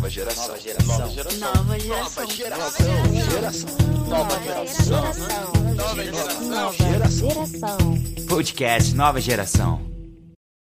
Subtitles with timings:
[0.00, 0.46] Nova geração.
[0.48, 1.54] Nova geração.
[1.54, 2.24] Nova geração.
[2.24, 3.76] Nova geração.
[4.08, 4.96] Nova geração.
[5.76, 6.48] Nova geração.
[6.48, 7.78] Nova geração.
[8.26, 9.80] Podcast Nova Geração.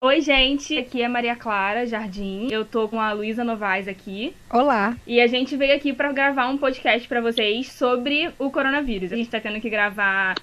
[0.03, 2.49] Oi, gente, aqui é Maria Clara Jardim.
[2.51, 4.35] Eu tô com a Luísa Novaes aqui.
[4.51, 4.99] Olá.
[5.07, 9.15] E a gente veio aqui para gravar um podcast para vocês sobre o coronavírus.
[9.15, 10.35] A gente tá tendo que gravar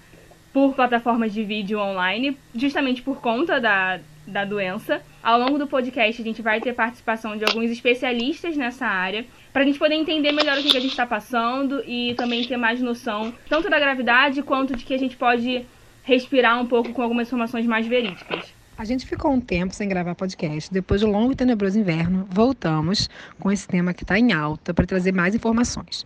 [0.51, 4.99] por plataformas de vídeo online, justamente por conta da, da doença.
[5.21, 9.63] Ao longo do podcast, a gente vai ter participação de alguns especialistas nessa área, para
[9.63, 12.81] a gente poder entender melhor o que, a gente está passando e também ter mais
[12.81, 15.66] noção tanto da gravidade quanto de que a gente pode
[16.03, 18.59] respirar um pouco com algumas informações mais verídicas.
[18.79, 20.71] A gente ficou um tempo sem gravar podcast.
[20.71, 24.85] Depois do longo e tenebroso inverno, voltamos com esse tema que está em alta para
[24.85, 26.05] trazer mais informações.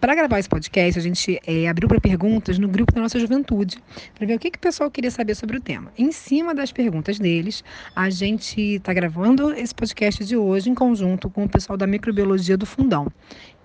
[0.00, 3.76] Para gravar esse podcast, a gente é, abriu para perguntas no grupo da nossa juventude,
[4.14, 5.92] para ver o que, que o pessoal queria saber sobre o tema.
[5.98, 7.62] Em cima das perguntas deles,
[7.94, 12.56] a gente está gravando esse podcast de hoje em conjunto com o pessoal da microbiologia
[12.56, 13.06] do Fundão,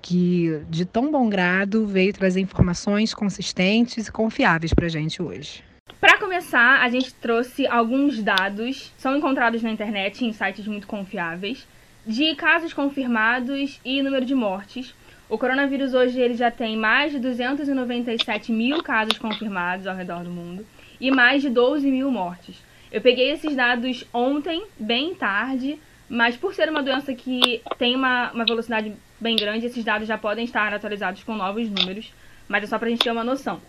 [0.02, 5.69] que de tão bom grado veio trazer informações consistentes e confiáveis para a gente hoje.
[6.00, 11.68] Para começar, a gente trouxe alguns dados, são encontrados na internet em sites muito confiáveis,
[12.06, 14.94] de casos confirmados e número de mortes.
[15.30, 20.30] O coronavírus hoje ele já tem mais de 297 mil casos confirmados ao redor do
[20.30, 20.66] mundo
[21.00, 22.56] e mais de 12 mil mortes.
[22.92, 25.80] Eu peguei esses dados ontem, bem tarde,
[26.10, 30.18] mas por ser uma doença que tem uma, uma velocidade bem grande, esses dados já
[30.18, 32.12] podem estar atualizados com novos números,
[32.48, 33.62] mas é só para a gente ter uma noção.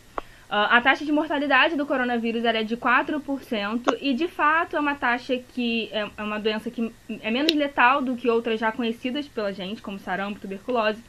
[0.50, 4.96] Uh, a taxa de mortalidade do coronavírus é de 4% e, de fato, é uma
[4.96, 9.28] taxa que é, é uma doença que é menos letal do que outras já conhecidas
[9.28, 11.00] pela gente, como sarampo, tuberculose,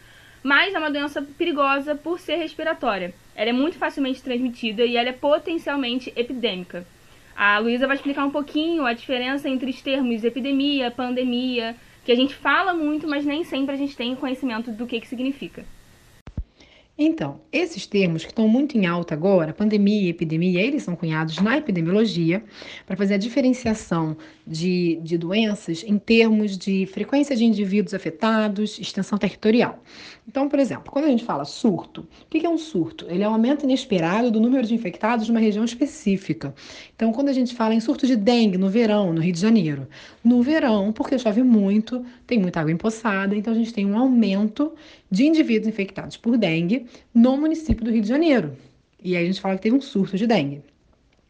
[0.43, 3.15] mas é uma doença perigosa por ser respiratória.
[3.35, 6.85] Ela é muito facilmente transmitida e ela é potencialmente epidêmica.
[7.35, 11.75] A Luísa vai explicar um pouquinho a diferença entre os termos epidemia, pandemia,
[12.05, 15.07] que a gente fala muito, mas nem sempre a gente tem conhecimento do que, que
[15.07, 15.65] significa.
[17.03, 21.57] Então, esses termos que estão muito em alta agora, pandemia epidemia, eles são cunhados na
[21.57, 22.43] epidemiologia
[22.85, 29.17] para fazer a diferenciação de, de doenças em termos de frequência de indivíduos afetados, extensão
[29.17, 29.81] territorial.
[30.27, 33.07] Então, por exemplo, quando a gente fala surto, o que é um surto?
[33.09, 36.53] Ele é um aumento inesperado do número de infectados numa região específica.
[36.95, 39.87] Então, quando a gente fala em surto de dengue no verão, no Rio de Janeiro,
[40.23, 44.71] no verão, porque chove muito, tem muita água empoçada, então a gente tem um aumento
[45.09, 48.55] de indivíduos infectados por dengue no município do Rio de Janeiro.
[49.03, 50.61] E aí a gente fala que teve um surto de dengue.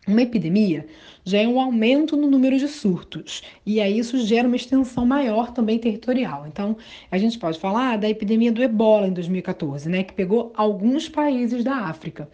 [0.07, 0.87] Uma epidemia
[1.23, 5.51] já é um aumento no número de surtos, e aí isso gera uma extensão maior
[5.51, 6.47] também territorial.
[6.47, 6.75] Então,
[7.11, 11.63] a gente pode falar da epidemia do ebola em 2014, né, que pegou alguns países
[11.63, 12.27] da África.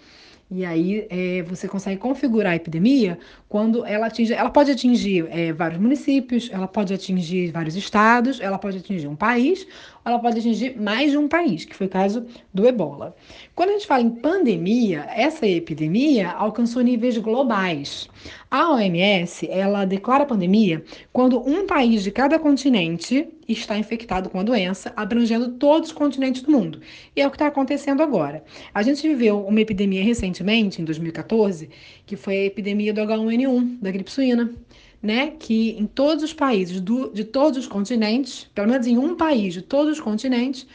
[0.50, 4.34] E aí é, você consegue configurar a epidemia quando ela atinge.
[4.34, 9.16] Ela pode atingir é, vários municípios, ela pode atingir vários estados, ela pode atingir um
[9.16, 9.68] país,
[10.08, 13.14] ela pode atingir mais de um país, que foi o caso do ebola.
[13.54, 18.10] Quando a gente fala em pandemia, essa epidemia alcançou níveis globais.
[18.50, 20.82] A OMS, ela declara pandemia
[21.12, 26.42] quando um país de cada continente está infectado com a doença, abrangendo todos os continentes
[26.42, 26.80] do mundo.
[27.14, 28.44] E é o que está acontecendo agora.
[28.74, 31.70] A gente viveu uma epidemia recentemente, em 2014,
[32.06, 34.54] que foi a epidemia do H1N1, da gripe suína.
[35.02, 39.16] Né, que em todos os países do, de todos os continentes, pelo menos em um
[39.16, 40.66] país de todos os continentes,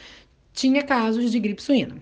[0.53, 1.97] tinha casos de gripe suína.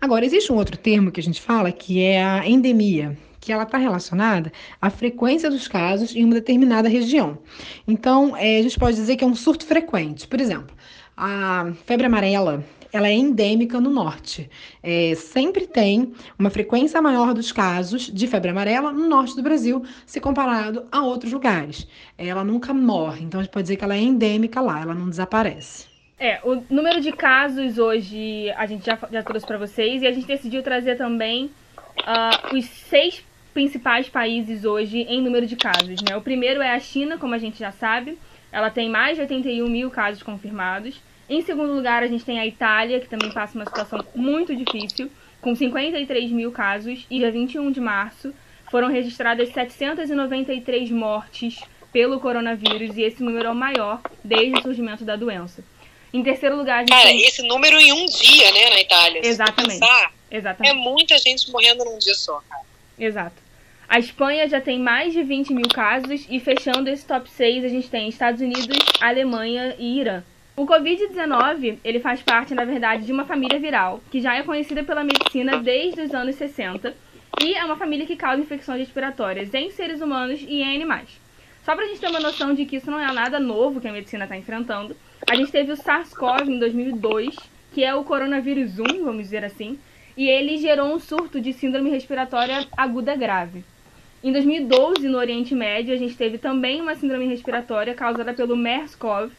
[0.00, 3.64] Agora, existe um outro termo que a gente fala que é a endemia, que ela
[3.64, 7.38] está relacionada à frequência dos casos em uma determinada região.
[7.88, 10.28] Então, é, a gente pode dizer que é um surto frequente.
[10.28, 10.74] Por exemplo,
[11.16, 14.50] a febre amarela ela é endêmica no norte.
[14.82, 19.84] É, sempre tem uma frequência maior dos casos de febre amarela no norte do Brasil,
[20.06, 21.86] se comparado a outros lugares.
[22.16, 25.08] Ela nunca morre, então a gente pode dizer que ela é endêmica lá, ela não
[25.08, 25.88] desaparece.
[26.18, 30.12] É, o número de casos hoje a gente já, já trouxe para vocês e a
[30.12, 33.24] gente decidiu trazer também uh, os seis
[33.54, 36.02] principais países hoje em número de casos.
[36.02, 36.16] Né?
[36.16, 38.18] O primeiro é a China, como a gente já sabe.
[38.52, 41.00] Ela tem mais de 81 mil casos confirmados.
[41.30, 45.08] Em segundo lugar, a gente tem a Itália, que também passa uma situação muito difícil,
[45.40, 47.06] com 53 mil casos.
[47.08, 48.34] E dia 21 de março
[48.68, 51.60] foram registradas 793 mortes
[51.92, 55.62] pelo coronavírus, e esse número é o maior desde o surgimento da doença.
[56.12, 57.22] Em terceiro lugar, a gente Cara, tem...
[57.22, 59.20] esse número em um dia, né, na Itália.
[59.24, 59.78] Exatamente.
[59.78, 60.72] Pensar, Exatamente.
[60.72, 62.62] É muita gente morrendo num dia só, cara.
[62.98, 63.36] Exato.
[63.88, 67.68] A Espanha já tem mais de 20 mil casos e fechando esse top 6 a
[67.68, 70.24] gente tem Estados Unidos, Alemanha e Irã.
[70.60, 74.84] O Covid-19, ele faz parte, na verdade, de uma família viral, que já é conhecida
[74.84, 76.94] pela medicina desde os anos 60
[77.42, 81.18] e é uma família que causa infecções respiratórias em seres humanos e em animais.
[81.64, 83.92] Só pra gente ter uma noção de que isso não é nada novo que a
[83.92, 84.94] medicina está enfrentando,
[85.26, 87.34] a gente teve o SARS-CoV em 2002,
[87.72, 89.78] que é o coronavírus 1, vamos dizer assim,
[90.14, 93.64] e ele gerou um surto de síndrome respiratória aguda grave.
[94.22, 99.30] Em 2012, no Oriente Médio, a gente teve também uma síndrome respiratória causada pelo MERS-CoV,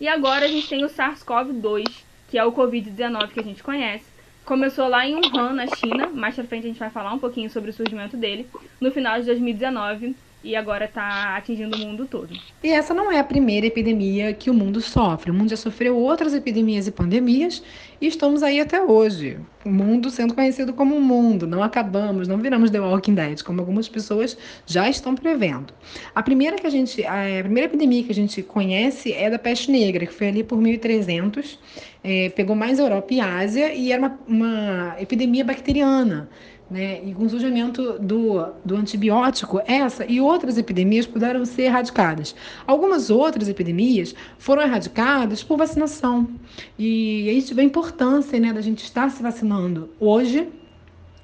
[0.00, 1.84] e agora a gente tem o SARS-CoV-2,
[2.28, 4.04] que é o Covid-19 que a gente conhece.
[4.44, 7.50] Começou lá em Wuhan, na China, mais pra frente a gente vai falar um pouquinho
[7.50, 8.48] sobre o surgimento dele,
[8.80, 12.36] no final de 2019, e agora está atingindo o mundo todo.
[12.62, 15.30] E essa não é a primeira epidemia que o mundo sofre.
[15.30, 17.62] O mundo já sofreu outras epidemias e pandemias
[18.00, 19.38] e estamos aí até hoje.
[19.64, 21.46] O mundo sendo conhecido como um mundo.
[21.46, 25.74] Não acabamos, não viramos The Walking Dead, como algumas pessoas já estão prevendo.
[26.14, 29.70] A primeira que a gente, a primeira epidemia que a gente conhece é da peste
[29.70, 31.58] negra, que foi ali por 1300.
[32.04, 36.28] É, pegou mais Europa e Ásia e era uma, uma epidemia bacteriana
[36.70, 37.00] né?
[37.04, 42.34] E com o surgimento do, do antibiótico, essa e outras epidemias puderam ser erradicadas.
[42.66, 46.28] Algumas outras epidemias foram erradicadas por vacinação.
[46.78, 50.48] E aí vê a importância né, da gente estar se vacinando hoje,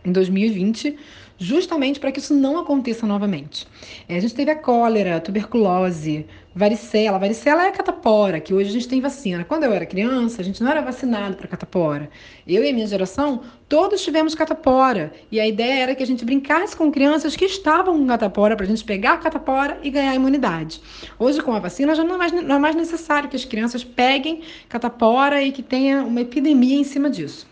[0.05, 0.97] em 2020,
[1.43, 3.67] justamente para que isso não aconteça novamente.
[4.09, 6.25] É, a gente teve a cólera, a tuberculose,
[6.55, 7.19] varicela.
[7.19, 9.45] Varicela é a catapora, que hoje a gente tem vacina.
[9.45, 12.09] Quando eu era criança, a gente não era vacinado para catapora.
[12.47, 15.13] Eu e a minha geração, todos tivemos catapora.
[15.31, 18.65] E a ideia era que a gente brincasse com crianças que estavam com catapora, para
[18.65, 20.81] a gente pegar a catapora e ganhar imunidade.
[21.19, 23.83] Hoje, com a vacina, já não é, mais, não é mais necessário que as crianças
[23.83, 27.51] peguem catapora e que tenha uma epidemia em cima disso.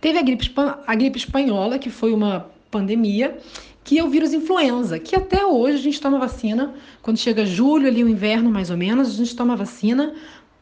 [0.00, 0.50] Teve a gripe,
[0.86, 3.36] a gripe espanhola, que foi uma pandemia,
[3.82, 7.88] que é o vírus influenza, que até hoje a gente toma vacina, quando chega julho,
[7.88, 10.14] ali o inverno mais ou menos, a gente toma vacina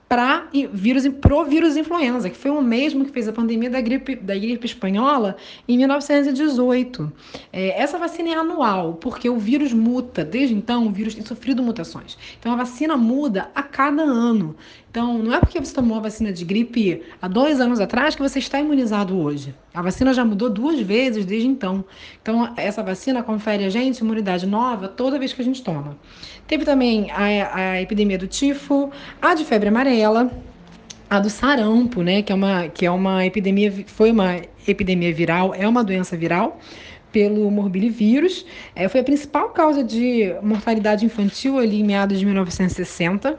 [0.08, 4.16] para vírus pro vírus influenza, que foi o mesmo que fez a pandemia da gripe,
[4.16, 5.36] da gripe espanhola
[5.68, 7.12] em 1918.
[7.52, 10.24] É, essa vacina é anual, porque o vírus muta.
[10.24, 12.16] Desde então, o vírus tem sofrido mutações.
[12.40, 14.56] Então, a vacina muda a cada ano.
[14.90, 18.22] Então, não é porque você tomou a vacina de gripe há dois anos atrás que
[18.22, 19.54] você está imunizado hoje.
[19.78, 21.84] A vacina já mudou duas vezes desde então.
[22.20, 25.96] Então, essa vacina confere a gente imunidade nova toda vez que a gente toma.
[26.48, 28.90] Teve também a, a epidemia do tifo,
[29.22, 30.32] a de febre amarela,
[31.08, 35.54] a do sarampo, né, que é uma, que é uma epidemia, foi uma epidemia viral,
[35.54, 36.58] é uma doença viral
[37.12, 38.44] pelo morbilivírus.
[38.74, 43.38] É, foi a principal causa de mortalidade infantil ali em meados de 1960.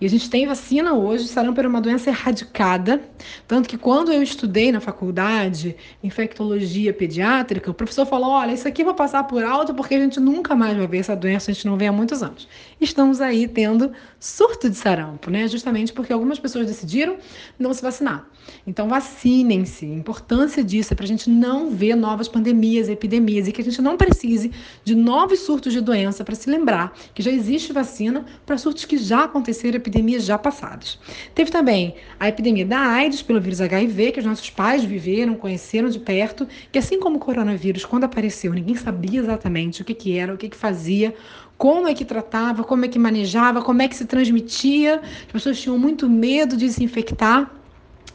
[0.00, 3.00] E a gente tem vacina hoje, sarampo era uma doença erradicada,
[3.48, 8.82] tanto que quando eu estudei na faculdade infectologia pediátrica, o professor falou: olha, isso aqui
[8.82, 11.54] eu vou passar por alto porque a gente nunca mais vai ver essa doença, a
[11.54, 12.46] gente não vê há muitos anos.
[12.80, 13.92] Estamos aí tendo
[14.26, 15.46] surto de sarampo, né?
[15.46, 17.16] Justamente porque algumas pessoas decidiram
[17.56, 18.28] não se vacinar.
[18.66, 19.86] Então, vacinem-se.
[19.86, 23.64] A importância disso é para a gente não ver novas pandemias, epidemias e que a
[23.64, 24.50] gente não precise
[24.84, 28.98] de novos surtos de doença para se lembrar que já existe vacina para surtos que
[28.98, 30.98] já aconteceram, epidemias já passadas.
[31.34, 35.88] Teve também a epidemia da AIDS pelo vírus HIV, que os nossos pais viveram, conheceram
[35.88, 40.18] de perto, que assim como o coronavírus, quando apareceu, ninguém sabia exatamente o que, que
[40.18, 41.14] era, o que, que fazia,
[41.56, 45.00] como é que tratava, como é que manejava, como é que se transmitia.
[45.26, 47.50] As pessoas tinham muito medo de se infectar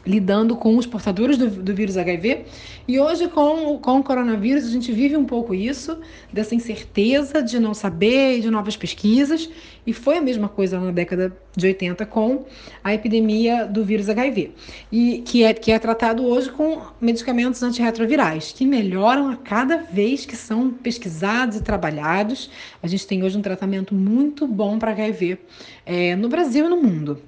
[0.04, 2.44] lidando com os portadores do, do, vírus HIV.
[2.86, 5.98] E hoje, com, com o coronavírus, a gente vive um pouco isso,
[6.32, 9.48] dessa incerteza de não saber de novas pesquisas.
[9.86, 12.44] E foi a mesma coisa na década de 80 com
[12.82, 14.52] a epidemia do vírus HIV,
[14.90, 20.24] e que é, que é tratado hoje com medicamentos antirretrovirais, que melhoram a cada vez
[20.24, 22.48] que são pesquisados e trabalhados.
[22.82, 25.38] A gente tem hoje um tratamento muito bom para HIV
[25.84, 27.20] é, no Brasil e no mundo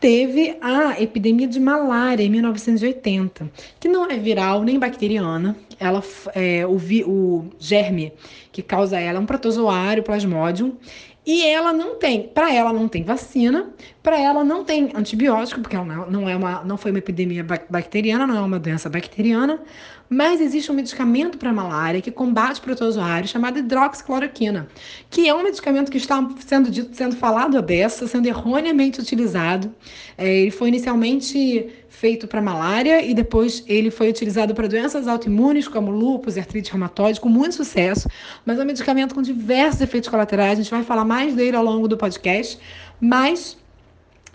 [0.00, 3.50] teve a epidemia de malária em 1980,
[3.80, 5.56] que não é viral nem bacteriana.
[5.78, 6.02] Ela,
[6.34, 8.12] é, o, vi, o germe
[8.52, 10.76] que causa ela é um protozoário plasmodium
[11.26, 15.74] e ela não tem, para ela não tem vacina, para ela não tem antibiótico, porque
[15.74, 19.60] ela não, é uma, não foi uma epidemia bacteriana, não é uma doença bacteriana,
[20.08, 24.68] mas existe um medicamento para malária que combate protozoários chamado hidroxicloroquina,
[25.10, 29.74] que é um medicamento que está sendo dito, sendo falado a beça, sendo erroneamente utilizado.
[30.16, 31.68] É, ele foi inicialmente
[31.98, 36.70] feito para malária e depois ele foi utilizado para doenças autoimunes como lúpus e artrite
[36.70, 38.06] reumatoide com muito sucesso,
[38.44, 40.58] mas é um medicamento com diversos efeitos colaterais.
[40.58, 42.58] A gente vai falar mais dele ao longo do podcast,
[43.00, 43.56] mas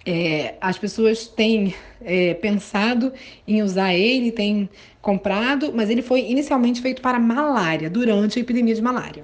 [0.04, 3.14] é, as pessoas têm é, pensado
[3.48, 4.68] em usar ele, têm
[5.00, 9.24] comprado, mas ele foi inicialmente feito para malária, durante a epidemia de malária.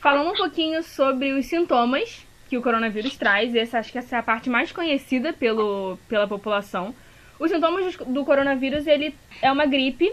[0.00, 4.18] Falando um pouquinho sobre os sintomas que o coronavírus traz, essa, acho que essa é
[4.18, 6.94] a parte mais conhecida pelo, pela população.
[7.38, 10.12] Os sintomas do coronavírus, ele é uma gripe,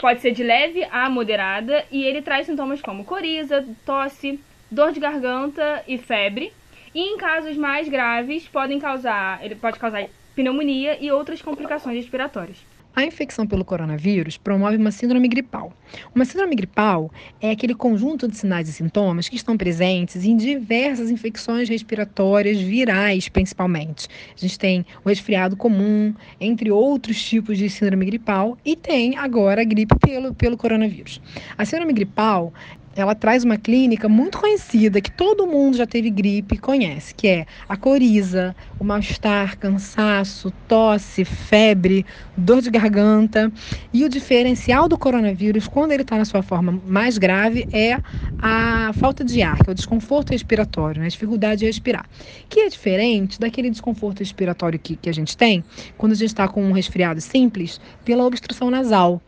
[0.00, 5.00] pode ser de leve a moderada, e ele traz sintomas como coriza, tosse, dor de
[5.00, 6.52] garganta e febre.
[6.94, 12.69] E em casos mais graves, podem causar, ele pode causar pneumonia e outras complicações respiratórias.
[12.94, 15.72] A infecção pelo coronavírus promove uma síndrome gripal.
[16.12, 21.08] Uma síndrome gripal é aquele conjunto de sinais e sintomas que estão presentes em diversas
[21.08, 24.08] infecções respiratórias virais, principalmente.
[24.36, 29.62] A gente tem o resfriado comum, entre outros tipos de síndrome gripal, e tem agora
[29.62, 31.20] a gripe pelo, pelo coronavírus.
[31.56, 32.52] A síndrome gripal
[32.94, 37.46] ela traz uma clínica muito conhecida que todo mundo já teve gripe conhece, que é
[37.68, 42.04] a coriza, o mal-estar, cansaço, tosse, febre,
[42.36, 43.52] dor de garganta.
[43.92, 47.98] E o diferencial do coronavírus, quando ele está na sua forma mais grave, é
[48.40, 51.06] a falta de ar, que é o desconforto respiratório, né?
[51.06, 52.06] a dificuldade de respirar,
[52.48, 55.62] que é diferente daquele desconforto respiratório que, que a gente tem
[55.96, 59.20] quando a gente está com um resfriado simples pela obstrução nasal.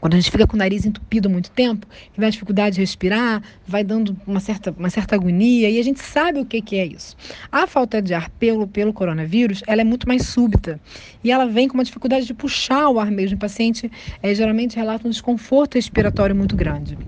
[0.00, 3.42] Quando a gente fica com o nariz entupido muito tempo, que dá dificuldade de respirar,
[3.66, 6.86] vai dando uma certa, uma certa agonia, e a gente sabe o que, que é
[6.86, 7.16] isso.
[7.50, 10.80] A falta de ar pelo, pelo coronavírus, ela é muito mais súbita,
[11.22, 13.36] e ela vem com uma dificuldade de puxar o ar mesmo.
[13.36, 13.90] O paciente
[14.22, 16.98] é, geralmente relata um desconforto respiratório muito grande.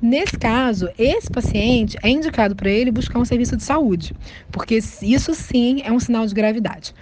[0.00, 4.14] Nesse caso, esse paciente é indicado para ele buscar um serviço de saúde,
[4.52, 6.94] porque isso sim é um sinal de gravidade.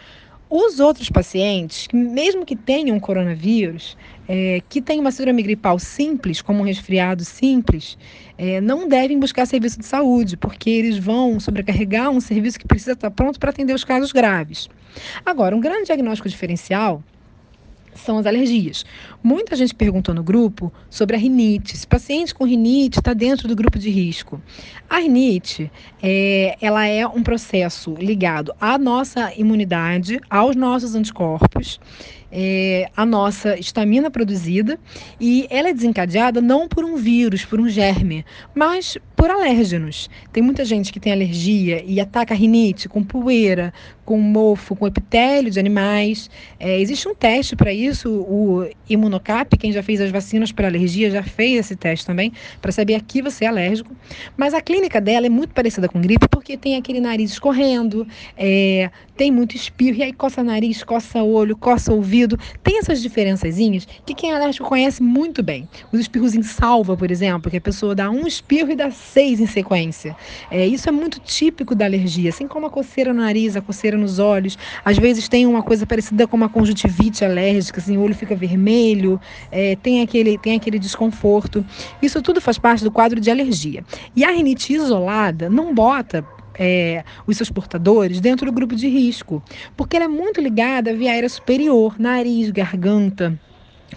[0.55, 3.97] Os outros pacientes, mesmo que tenham coronavírus,
[4.29, 7.97] é, que têm uma síndrome gripal simples, como um resfriado simples,
[8.37, 12.93] é, não devem buscar serviço de saúde, porque eles vão sobrecarregar um serviço que precisa
[12.93, 14.69] estar pronto para atender os casos graves.
[15.25, 17.03] Agora, um grande diagnóstico diferencial
[17.95, 18.85] são as alergias.
[19.23, 21.77] Muita gente perguntou no grupo sobre a rinite.
[21.77, 24.41] Se paciente com rinite está dentro do grupo de risco.
[24.89, 25.71] A rinite,
[26.03, 31.79] é, ela é um processo ligado à nossa imunidade, aos nossos anticorpos
[32.33, 34.79] é, a nossa estamina produzida
[35.21, 40.09] e ela é desencadeada não por um vírus, por um germe, mas por alérgenos.
[40.33, 43.73] Tem muita gente que tem alergia e ataca a rinite com poeira,
[44.05, 46.31] com mofo, com epitélio de animais.
[46.59, 51.11] É, existe um teste para isso, o Imunocap, quem já fez as vacinas para alergia
[51.11, 53.95] já fez esse teste também, para saber a que você é alérgico.
[54.37, 58.07] Mas a clínica dela é muito parecida com gripe porque tem aquele nariz escorrendo,
[58.37, 62.39] é, tem muito espirro, e aí coça nariz, coça olho, coça ouvido.
[62.63, 65.69] Tem essas diferençazinhas que quem é alérgico conhece muito bem.
[65.93, 69.41] Os espirros em salva, por exemplo, que a pessoa dá um espirro e dá seis
[69.41, 70.17] em sequência.
[70.51, 73.92] É, isso é muito típico da alergia, assim como a coceira no nariz, a coceira
[73.97, 74.59] nos olhos.
[74.85, 79.21] Às vezes tem uma coisa parecida com uma conjuntivite alérgica, assim, o olho fica vermelho,
[79.51, 81.65] é, tem, aquele, tem aquele desconforto.
[82.01, 83.85] Isso tudo faz parte do quadro de alergia.
[84.15, 86.25] E a rinite isolada não bota
[86.59, 89.43] é, os seus portadores dentro do grupo de risco,
[89.77, 93.39] porque ela é muito ligada à via aérea superior, nariz, garganta,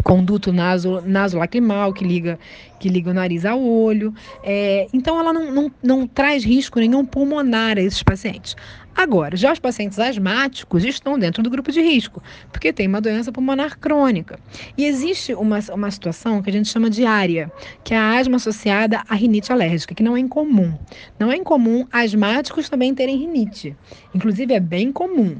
[0.04, 2.38] conduto naso, nasolacrimal que liga
[2.80, 4.14] que liga o nariz ao olho.
[4.44, 8.56] É, então ela não, não, não traz risco nenhum pulmonar a esses pacientes.
[8.96, 13.30] Agora, já os pacientes asmáticos estão dentro do grupo de risco, porque tem uma doença
[13.30, 14.40] pulmonar crônica.
[14.78, 17.52] E existe uma, uma situação que a gente chama de área,
[17.84, 20.74] que é a asma associada à rinite alérgica, que não é incomum.
[21.20, 23.76] Não é incomum asmáticos também terem rinite.
[24.14, 25.36] Inclusive, é bem comum.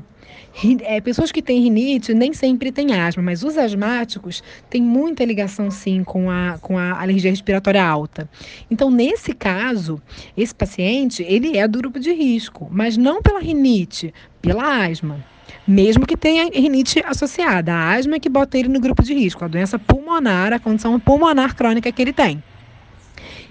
[0.84, 5.70] É, pessoas que têm rinite nem sempre têm asma, mas os asmáticos têm muita ligação
[5.70, 8.30] sim com a, com a alergia respiratória alta.
[8.72, 10.02] Então, nesse caso,
[10.38, 15.24] esse paciente ele é do grupo de risco, mas não pela rinite, pela asma.
[15.68, 19.44] Mesmo que tenha rinite associada, a asma é que bota ele no grupo de risco,
[19.44, 22.42] a doença pulmonar, a condição pulmonar crônica que ele tem.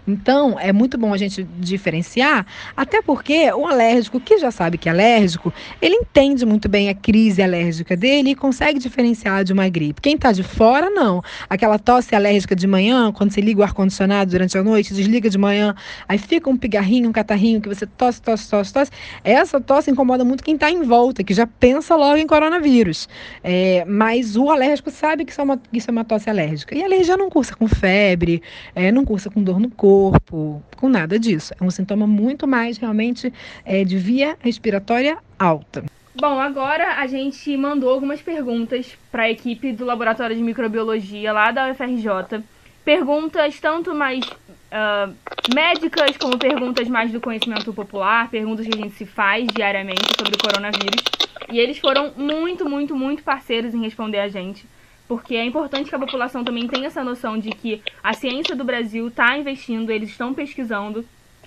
[0.06, 2.46] Então, é muito bom a gente diferenciar,
[2.76, 6.94] até porque o alérgico, que já sabe que é alérgico, ele entende muito bem a
[6.94, 10.02] crise alérgica dele e consegue diferenciar de uma gripe.
[10.02, 11.22] Quem está de fora, não.
[11.48, 15.38] Aquela tosse alérgica de manhã, quando você liga o ar-condicionado durante a noite, desliga de
[15.38, 15.74] manhã,
[16.06, 18.90] aí fica um pigarrinho, um catarrinho, que você tosse, tosse, tosse, tosse.
[19.22, 23.08] Essa tosse incomoda muito quem está em volta, que já pensa logo em coronavírus.
[23.42, 26.76] É, mas o alérgico sabe que isso, é uma, isso é uma tosse alérgica.
[26.76, 28.42] E a alergia não cursa com febre,
[28.74, 31.54] é, não cursa com dor no corpo corpo, com nada disso.
[31.60, 33.32] É um sintoma muito mais realmente
[33.64, 35.84] é, de via respiratória alta.
[36.16, 41.50] Bom, agora a gente mandou algumas perguntas para a equipe do Laboratório de Microbiologia lá
[41.50, 42.42] da UFRJ.
[42.84, 45.14] Perguntas tanto mais uh,
[45.54, 50.34] médicas, como perguntas mais do conhecimento popular, perguntas que a gente se faz diariamente sobre
[50.34, 51.02] o coronavírus.
[51.50, 54.66] E eles foram muito, muito, muito parceiros em responder a gente
[55.06, 58.64] porque é importante que a população também tenha essa noção de que a ciência do
[58.64, 61.04] Brasil está investindo, eles estão pesquisando,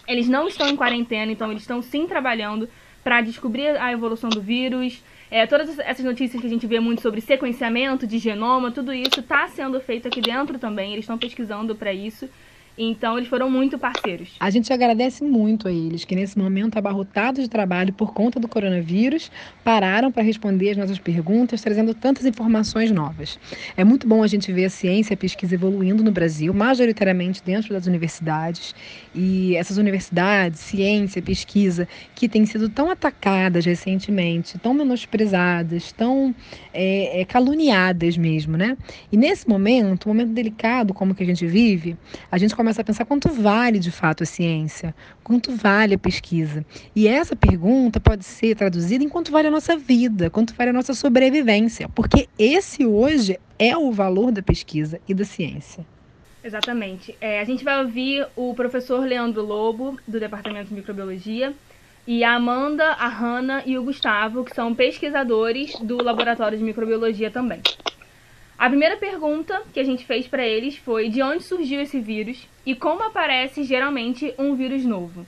[0.08, 2.70] eles não estão em quarentena, então eles estão sim trabalhando
[3.04, 5.02] para descobrir a evolução do vírus.
[5.30, 9.20] É, todas essas notícias que a gente vê muito sobre sequenciamento de genoma, tudo isso
[9.20, 12.30] está sendo feito aqui dentro também, eles estão pesquisando para isso.
[12.78, 14.36] Então eles foram muito parceiros.
[14.40, 18.48] A gente agradece muito a eles que nesse momento abarrotados de trabalho por conta do
[18.48, 19.32] coronavírus,
[19.64, 23.40] pararam para responder as nossas perguntas, trazendo tantas informações novas.
[23.76, 27.42] É muito bom a gente ver a ciência e a pesquisa evoluindo no Brasil, majoritariamente
[27.44, 28.76] dentro das universidades.
[29.14, 36.36] E essas universidades, ciência, pesquisa, que têm sido tão atacadas recentemente, tão menosprezadas, tão
[36.72, 38.78] é, é, caluniadas mesmo, né?
[39.12, 41.98] E nesse momento, um momento delicado como que a gente vive,
[42.32, 44.94] a gente começa a pensar quanto vale de fato a ciência,
[45.24, 46.66] quanto vale a pesquisa.
[46.96, 50.74] E essa pergunta pode ser traduzida em quanto vale a nossa vida, quanto vale a
[50.74, 55.86] nossa sobrevivência, porque esse hoje é o valor da pesquisa e da ciência.
[56.44, 57.16] Exatamente.
[57.20, 61.54] É, a gente vai ouvir o professor Leandro Lobo, do Departamento de Microbiologia,
[62.06, 67.30] e a Amanda, a Hanna e o Gustavo, que são pesquisadores do Laboratório de Microbiologia
[67.30, 67.62] também.
[68.58, 72.50] A primeira pergunta que a gente fez para eles foi de onde surgiu esse vírus
[72.66, 75.24] e como aparece geralmente um vírus novo.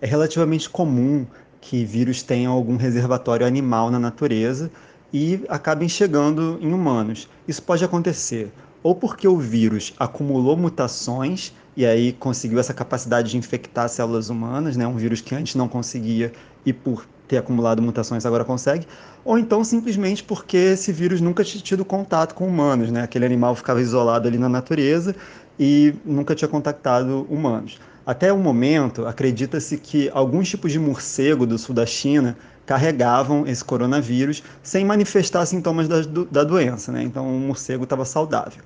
[0.00, 1.24] É relativamente comum
[1.60, 4.68] que vírus tenham algum reservatório animal na natureza
[5.12, 7.28] e acabem chegando em humanos.
[7.46, 8.50] Isso pode acontecer
[8.82, 14.76] ou porque o vírus acumulou mutações e aí conseguiu essa capacidade de infectar células humanas,
[14.76, 14.84] né?
[14.88, 16.32] Um vírus que antes não conseguia
[16.66, 18.86] e por ter acumulado mutações agora consegue,
[19.24, 23.02] ou então simplesmente porque esse vírus nunca tinha tido contato com humanos, né?
[23.02, 25.16] Aquele animal ficava isolado ali na natureza
[25.58, 27.80] e nunca tinha contactado humanos.
[28.04, 32.36] Até o momento, acredita-se que alguns tipos de morcego do sul da China
[32.66, 37.02] carregavam esse coronavírus sem manifestar sintomas da, da doença, né?
[37.02, 38.62] Então o morcego estava saudável.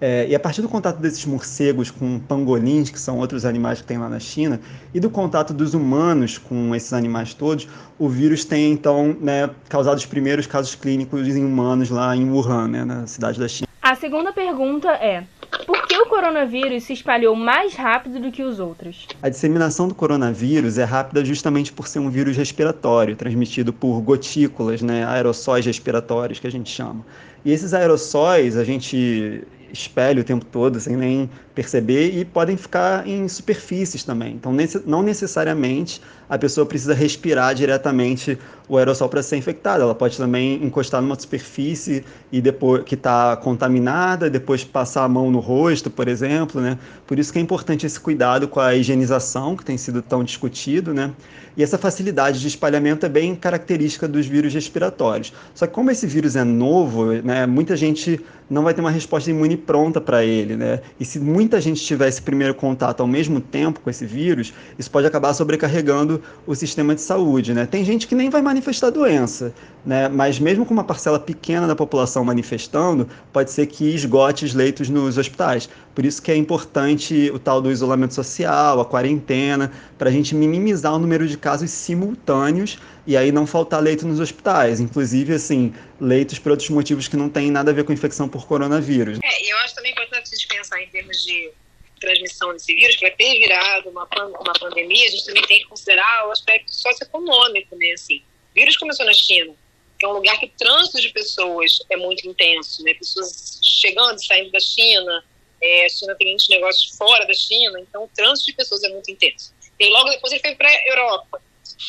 [0.00, 3.86] É, e a partir do contato desses morcegos com pangolins, que são outros animais que
[3.86, 4.60] tem lá na China,
[4.92, 7.66] e do contato dos humanos com esses animais todos,
[7.98, 12.68] o vírus tem então né, causado os primeiros casos clínicos em humanos lá em Wuhan,
[12.68, 13.66] né, na cidade da China.
[13.80, 15.24] A segunda pergunta é:
[15.64, 19.06] por que o coronavírus se espalhou mais rápido do que os outros?
[19.22, 24.82] A disseminação do coronavírus é rápida justamente por ser um vírus respiratório, transmitido por gotículas,
[24.82, 27.06] né, aerossóis respiratórios que a gente chama.
[27.44, 33.08] E esses aerossóis a gente espelha o tempo todo sem nem perceber e podem ficar
[33.08, 34.34] em superfícies também.
[34.34, 38.38] Então, não necessariamente a pessoa precisa respirar diretamente
[38.68, 39.82] o aerossol para ser infectada.
[39.82, 45.30] Ela pode também encostar numa superfície e depois que está contaminada, depois passar a mão
[45.30, 46.78] no rosto, por exemplo, né?
[47.06, 50.92] Por isso que é importante esse cuidado com a higienização que tem sido tão discutido,
[50.92, 51.12] né?
[51.56, 55.32] E essa facilidade de espalhamento é bem característica dos vírus respiratórios.
[55.54, 59.30] Só que como esse vírus é novo, né, muita gente não vai ter uma resposta
[59.30, 60.80] imune pronta para ele, né?
[61.00, 64.90] E se muita gente tiver esse primeiro contato ao mesmo tempo com esse vírus, isso
[64.90, 67.66] pode acabar sobrecarregando o sistema de saúde, né?
[67.66, 69.54] Tem gente que nem vai manifestar doença,
[69.84, 70.08] né?
[70.08, 74.88] Mas mesmo com uma parcela pequena da população manifestando, pode ser que esgote os leitos
[74.88, 75.68] nos hospitais.
[75.94, 80.34] Por isso que é importante o tal do isolamento social, a quarentena, para a gente
[80.34, 84.80] minimizar o número de casos simultâneos e aí não faltar leito nos hospitais.
[84.80, 88.46] Inclusive, assim, leitos por outros motivos que não têm nada a ver com infecção por
[88.46, 89.18] coronavírus.
[89.22, 90.28] É, eu acho também importante
[90.66, 91.52] pensar em termos de
[92.00, 94.06] transmissão desse vírus, que vai ter virado uma,
[94.40, 98.18] uma pandemia, a gente também tem que considerar o aspecto socioeconômico, né, assim.
[98.18, 99.54] O vírus começou na China,
[99.98, 104.18] que é um lugar que o trânsito de pessoas é muito intenso, né, pessoas chegando
[104.18, 105.24] e saindo da China,
[105.62, 108.88] é, a China tem muitos negócios fora da China, então o trânsito de pessoas é
[108.90, 109.54] muito intenso.
[109.78, 111.42] E logo depois ele foi para a Europa.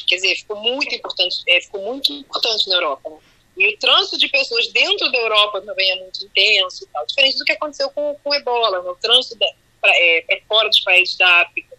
[0.08, 3.10] Quer dizer, ficou muito importante, é, ficou muito importante na Europa.
[3.10, 3.18] Né?
[3.58, 7.38] E o trânsito de pessoas dentro da Europa também é muito intenso e tal, diferente
[7.38, 8.84] do que aconteceu com, com o ebola.
[8.84, 8.89] Né?
[8.89, 9.38] O trânsito
[9.82, 11.76] para é, fora dos países da África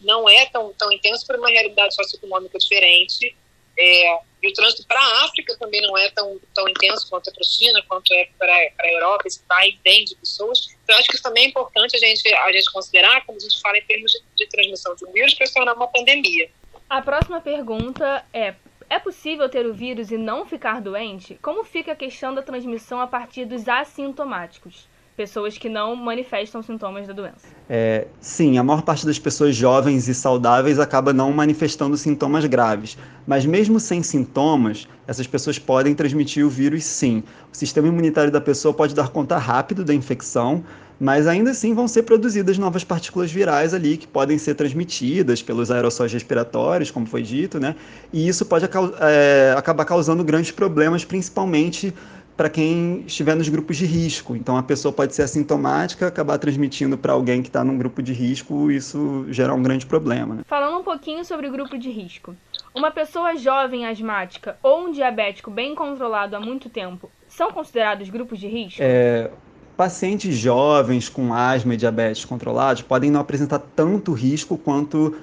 [0.00, 3.34] não é tão, tão intenso por uma realidade socioeconômica diferente.
[3.78, 7.32] É, e o trânsito para a África também não é tão, tão intenso quanto é
[7.32, 10.68] para a China, quanto é para a Europa, esse vai e vem de pessoas.
[10.84, 13.60] Então, acho que isso também é importante a gente, a gente considerar quando a gente
[13.60, 16.50] fala em termos de, de transmissão de um vírus para se tornar uma pandemia.
[16.90, 18.54] A próxima pergunta é:
[18.92, 21.38] é possível ter o vírus e não ficar doente?
[21.40, 24.86] Como fica a questão da transmissão a partir dos assintomáticos?
[25.14, 27.46] pessoas que não manifestam sintomas da doença.
[27.68, 32.96] É, sim, a maior parte das pessoas jovens e saudáveis acaba não manifestando sintomas graves.
[33.26, 37.22] Mas mesmo sem sintomas, essas pessoas podem transmitir o vírus sim.
[37.52, 40.64] O sistema imunitário da pessoa pode dar conta rápido da infecção,
[41.02, 45.68] mas ainda assim vão ser produzidas novas partículas virais ali que podem ser transmitidas pelos
[45.68, 47.74] aerossóis respiratórios, como foi dito, né?
[48.12, 48.66] E isso pode
[49.00, 51.92] é, acabar causando grandes problemas, principalmente
[52.36, 54.36] para quem estiver nos grupos de risco.
[54.36, 58.12] Então, a pessoa pode ser assintomática, acabar transmitindo para alguém que está num grupo de
[58.12, 60.36] risco, isso gerar um grande problema.
[60.36, 60.42] Né?
[60.46, 62.36] Falando um pouquinho sobre o grupo de risco.
[62.72, 68.38] Uma pessoa jovem asmática ou um diabético bem controlado há muito tempo são considerados grupos
[68.38, 68.80] de risco?
[68.80, 69.30] É,
[69.76, 75.16] pacientes jovens com asma e diabetes controlados podem não apresentar tanto risco quanto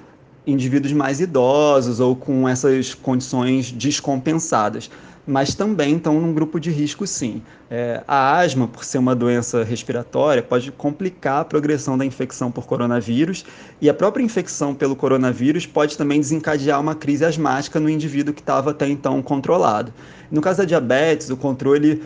[0.45, 4.89] indivíduos mais idosos ou com essas condições descompensadas
[5.29, 7.43] mas também estão num grupo de risco sim.
[7.69, 12.65] É, a asma, por ser uma doença respiratória, pode complicar a progressão da infecção por
[12.65, 13.45] coronavírus
[13.79, 18.41] e a própria infecção pelo coronavírus pode também desencadear uma crise asmática no indivíduo que
[18.41, 19.93] estava até então controlado.
[20.31, 22.01] No caso da diabetes, o controle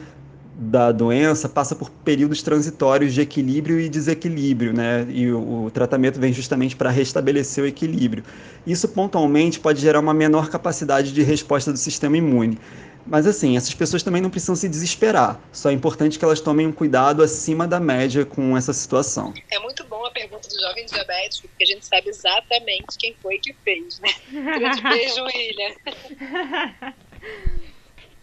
[0.55, 5.05] da doença passa por períodos transitórios de equilíbrio e desequilíbrio, né?
[5.09, 8.23] E o, o tratamento vem justamente para restabelecer o equilíbrio.
[8.65, 12.59] Isso pontualmente pode gerar uma menor capacidade de resposta do sistema imune.
[13.05, 15.41] Mas assim, essas pessoas também não precisam se desesperar.
[15.51, 19.33] Só é importante que elas tomem um cuidado acima da média com essa situação.
[19.51, 23.39] É muito bom a pergunta do jovem diabético, porque a gente sabe exatamente quem foi
[23.39, 24.09] que fez, né?
[24.31, 25.73] Grande beijo, William.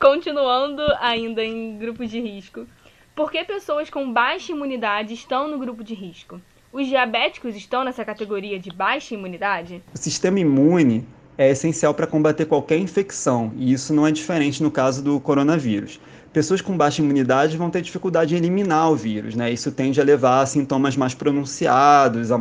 [0.01, 2.67] Continuando ainda em grupos de risco.
[3.15, 6.41] Por que pessoas com baixa imunidade estão no grupo de risco?
[6.73, 9.83] Os diabéticos estão nessa categoria de baixa imunidade?
[9.93, 14.71] O sistema imune é essencial para combater qualquer infecção, e isso não é diferente no
[14.71, 16.01] caso do coronavírus.
[16.33, 19.53] Pessoas com baixa imunidade vão ter dificuldade em eliminar o vírus, né?
[19.53, 22.39] Isso tende a levar a sintomas mais pronunciados, a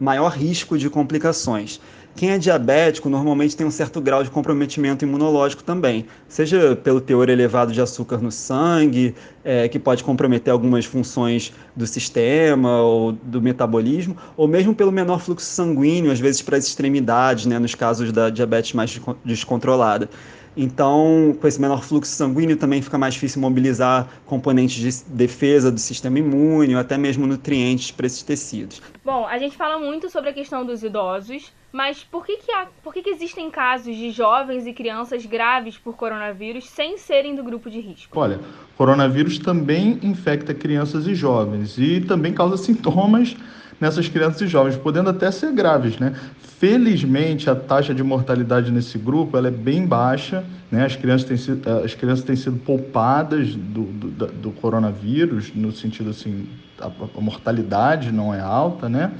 [0.00, 1.80] maior risco de complicações.
[2.18, 7.28] Quem é diabético normalmente tem um certo grau de comprometimento imunológico também, seja pelo teor
[7.28, 13.40] elevado de açúcar no sangue, é, que pode comprometer algumas funções do sistema ou do
[13.40, 18.10] metabolismo, ou mesmo pelo menor fluxo sanguíneo, às vezes para as extremidades, né, nos casos
[18.10, 20.10] da diabetes mais descontrolada.
[20.60, 25.78] Então, com esse menor fluxo sanguíneo, também fica mais difícil mobilizar componentes de defesa do
[25.78, 28.82] sistema imune, ou até mesmo nutrientes para esses tecidos.
[29.04, 32.66] Bom, a gente fala muito sobre a questão dos idosos, mas por que, que, há,
[32.82, 37.44] por que, que existem casos de jovens e crianças graves por coronavírus sem serem do
[37.44, 38.18] grupo de risco?
[38.18, 38.40] Olha,
[38.76, 43.36] coronavírus também infecta crianças e jovens e também causa sintomas
[43.80, 46.12] nessas crianças e jovens, podendo até ser graves, né?
[46.58, 50.84] Felizmente, a taxa de mortalidade nesse grupo ela é bem baixa, né?
[50.84, 56.10] As crianças têm sido, as crianças têm sido poupadas do, do, do coronavírus, no sentido
[56.10, 56.48] assim,
[56.80, 59.12] a, a mortalidade não é alta, né?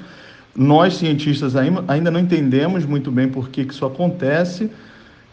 [0.56, 4.68] Nós, cientistas, ainda não entendemos muito bem por que isso acontece,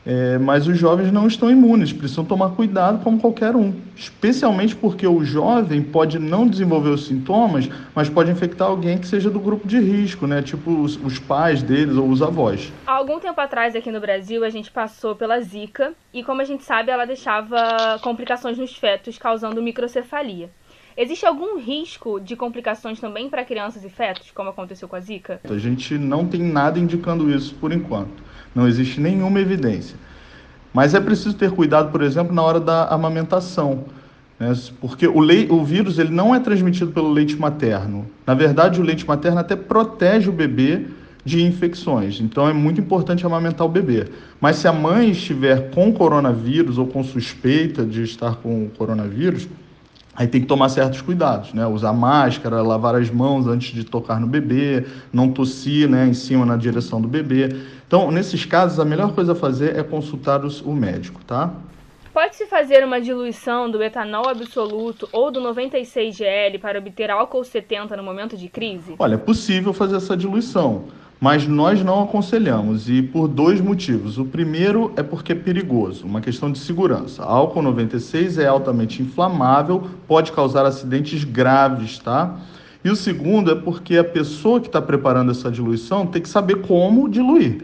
[0.05, 3.73] é, mas os jovens não estão imunes, precisam tomar cuidado como qualquer um.
[3.95, 9.31] Especialmente porque o jovem pode não desenvolver os sintomas, mas pode infectar alguém que seja
[9.31, 10.43] do grupo de risco, né?
[10.43, 12.71] Tipo os, os pais deles ou os avós.
[12.85, 16.45] Há algum tempo atrás aqui no Brasil a gente passou pela Zika e, como a
[16.45, 20.51] gente sabe, ela deixava complicações nos fetos, causando microcefalia.
[20.97, 25.41] Existe algum risco de complicações também para crianças e fetos, como aconteceu com a Zika?
[25.43, 28.23] A gente não tem nada indicando isso por enquanto.
[28.55, 29.97] Não existe nenhuma evidência.
[30.73, 33.83] Mas é preciso ter cuidado, por exemplo, na hora da amamentação.
[34.39, 34.53] Né?
[34.79, 35.19] Porque o,
[35.53, 38.05] o vírus ele não é transmitido pelo leite materno.
[38.25, 40.85] Na verdade, o leite materno até protege o bebê
[41.23, 42.21] de infecções.
[42.21, 44.07] Então é muito importante amamentar o bebê.
[44.39, 49.47] Mas se a mãe estiver com coronavírus ou com suspeita de estar com coronavírus,
[50.17, 51.67] Aí tem que tomar certos cuidados, né?
[51.67, 56.45] Usar máscara, lavar as mãos antes de tocar no bebê, não tossir, né, em cima
[56.45, 57.53] na direção do bebê.
[57.87, 61.53] Então, nesses casos, a melhor coisa a fazer é consultar os, o médico, tá?
[62.13, 68.03] Pode-se fazer uma diluição do etanol absoluto ou do 96GL para obter álcool 70 no
[68.03, 68.95] momento de crise?
[68.97, 70.85] Olha, é possível fazer essa diluição
[71.19, 74.17] mas nós não aconselhamos e por dois motivos.
[74.17, 77.23] O primeiro é porque é perigoso, uma questão de segurança.
[77.23, 82.37] A álcool 96 é altamente inflamável, pode causar acidentes graves, tá?
[82.83, 86.61] E o segundo é porque a pessoa que está preparando essa diluição tem que saber
[86.61, 87.63] como diluir.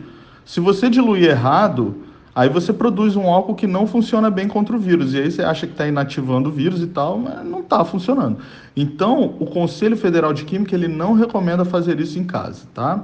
[0.51, 1.95] Se você diluir errado,
[2.35, 5.13] aí você produz um álcool que não funciona bem contra o vírus.
[5.13, 8.39] E aí você acha que está inativando o vírus e tal, mas não está funcionando.
[8.75, 13.01] Então, o Conselho Federal de Química ele não recomenda fazer isso em casa, tá?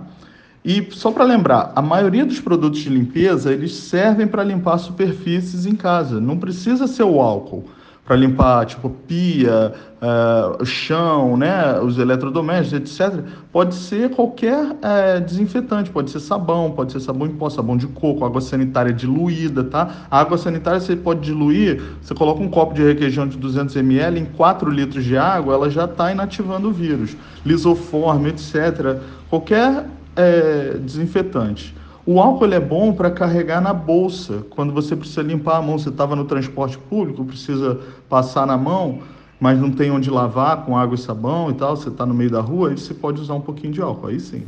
[0.61, 5.65] E só para lembrar, a maioria dos produtos de limpeza eles servem para limpar superfícies
[5.65, 6.19] em casa.
[6.19, 7.63] Não precisa ser o álcool
[8.07, 13.21] para limpar tipo pia, uh, chão, né, os eletrodomésticos, etc.
[13.51, 17.85] Pode ser qualquer uh, desinfetante, pode ser sabão, pode ser sabão em pó, sabão de
[17.87, 20.07] coco, água sanitária diluída, tá?
[20.09, 24.21] A água sanitária você pode diluir, você coloca um copo de requeijão de 200 ml
[24.21, 27.17] em 4 litros de água, ela já está inativando o vírus.
[27.45, 29.01] Lisoforme, etc.
[29.29, 31.75] Qualquer é, desinfetante.
[32.09, 34.45] O álcool é bom para carregar na bolsa.
[34.51, 38.99] Quando você precisa limpar a mão, você estava no transporte público, precisa passar na mão,
[39.37, 42.31] mas não tem onde lavar com água e sabão e tal, você está no meio
[42.31, 44.47] da rua, aí você pode usar um pouquinho de álcool, aí sim.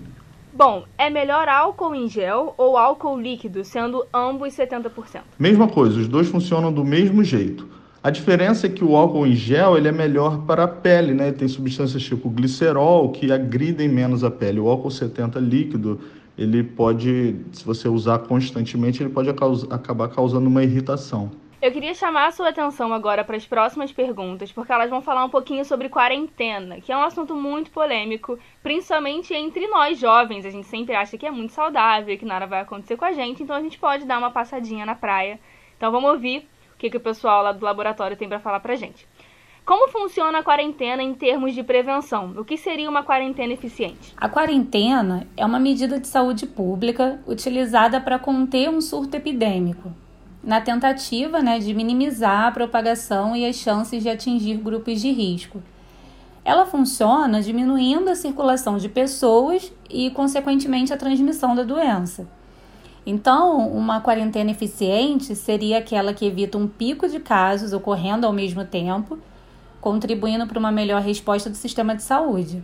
[0.54, 5.20] Bom, é melhor álcool em gel ou álcool líquido, sendo ambos 70%?
[5.38, 7.68] Mesma coisa, os dois funcionam do mesmo jeito.
[8.02, 11.34] A diferença é que o álcool em gel ele é melhor para a pele, né?
[11.34, 14.62] Tem substâncias tipo glicerol que agridem menos a pele.
[14.62, 16.00] O álcool 70 líquido,
[16.40, 21.30] ele pode, se você usar constantemente, ele pode acabar causando uma irritação.
[21.62, 25.26] Eu queria chamar a sua atenção agora para as próximas perguntas, porque elas vão falar
[25.26, 30.46] um pouquinho sobre quarentena, que é um assunto muito polêmico, principalmente entre nós jovens.
[30.46, 33.44] A gente sempre acha que é muito saudável, que nada vai acontecer com a gente,
[33.44, 35.38] então a gente pode dar uma passadinha na praia.
[35.76, 36.48] Então vamos ouvir
[36.78, 39.06] que, que o pessoal lá do laboratório tem para falar para gente.
[39.70, 42.34] Como funciona a quarentena em termos de prevenção?
[42.36, 44.16] O que seria uma quarentena eficiente?
[44.18, 49.94] A quarentena é uma medida de saúde pública utilizada para conter um surto epidêmico,
[50.44, 55.62] na tentativa né, de minimizar a propagação e as chances de atingir grupos de risco.
[56.44, 62.28] Ela funciona diminuindo a circulação de pessoas e, consequentemente, a transmissão da doença.
[63.06, 68.66] Então, uma quarentena eficiente seria aquela que evita um pico de casos ocorrendo ao mesmo
[68.66, 69.20] tempo,
[69.82, 72.64] contribuindo para uma melhor resposta do sistema de saúde.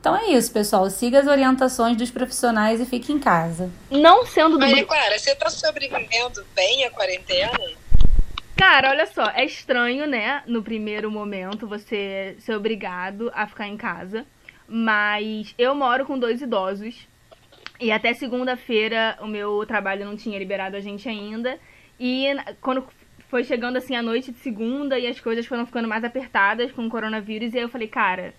[0.00, 0.88] Então é isso, pessoal.
[0.88, 3.70] Siga as orientações dos profissionais e fique em casa.
[3.90, 4.60] Não sendo do.
[4.60, 7.58] Maria Clara, você está sobrevivendo bem a quarentena?
[8.56, 10.42] Cara, olha só, é estranho, né?
[10.46, 14.24] No primeiro momento você ser obrigado a ficar em casa.
[14.68, 17.06] Mas eu moro com dois idosos
[17.78, 21.58] e até segunda-feira o meu trabalho não tinha liberado a gente ainda.
[21.98, 22.26] E
[22.60, 22.86] quando
[23.28, 26.86] foi chegando assim a noite de segunda e as coisas foram ficando mais apertadas com
[26.86, 28.34] o coronavírus, e aí eu falei, cara,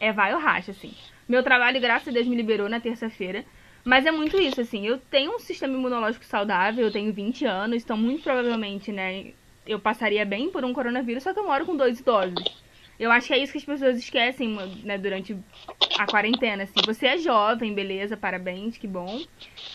[0.00, 0.94] é vai ou racha, assim.
[1.28, 3.44] Meu trabalho, graças a Deus, me liberou na terça-feira.
[3.84, 4.84] Mas é muito isso, assim.
[4.84, 9.26] Eu tenho um sistema imunológico saudável, eu tenho 20 anos, então muito provavelmente, né,
[9.66, 12.65] eu passaria bem por um coronavírus, só que eu moro com dois idosos.
[12.98, 15.36] Eu acho que é isso que as pessoas esquecem, né, durante
[15.98, 16.80] a quarentena, assim.
[16.86, 19.22] Você é jovem, beleza, parabéns, que bom.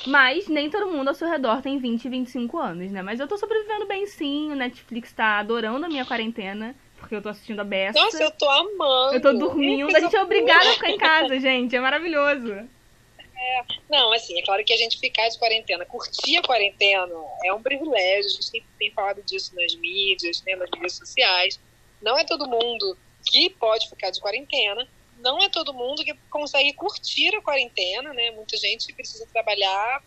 [0.07, 3.01] Mas nem todo mundo ao seu redor tem 20, 25 anos, né?
[3.01, 7.21] Mas eu tô sobrevivendo bem sim, o Netflix tá adorando a minha quarentena, porque eu
[7.21, 7.99] tô assistindo a Besta.
[7.99, 9.15] Nossa, eu tô amando.
[9.15, 12.53] Eu tô dormindo, a gente é obrigada a ficar em casa, gente, é maravilhoso.
[12.53, 17.12] É, não, assim, é claro que a gente ficar de quarentena, curtir a quarentena
[17.43, 21.60] é um privilégio, a gente tem, tem falado disso nas mídias, né, nas mídias sociais.
[22.01, 24.88] Não é todo mundo que pode ficar de quarentena.
[25.17, 28.31] Não é todo mundo que consegue curtir a quarentena, né?
[28.31, 30.03] Muita gente precisa trabalhar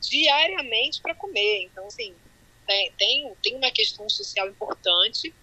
[0.00, 1.62] diariamente para comer.
[1.64, 2.14] Então, assim,
[2.66, 5.34] tem, tem, tem uma questão social importante.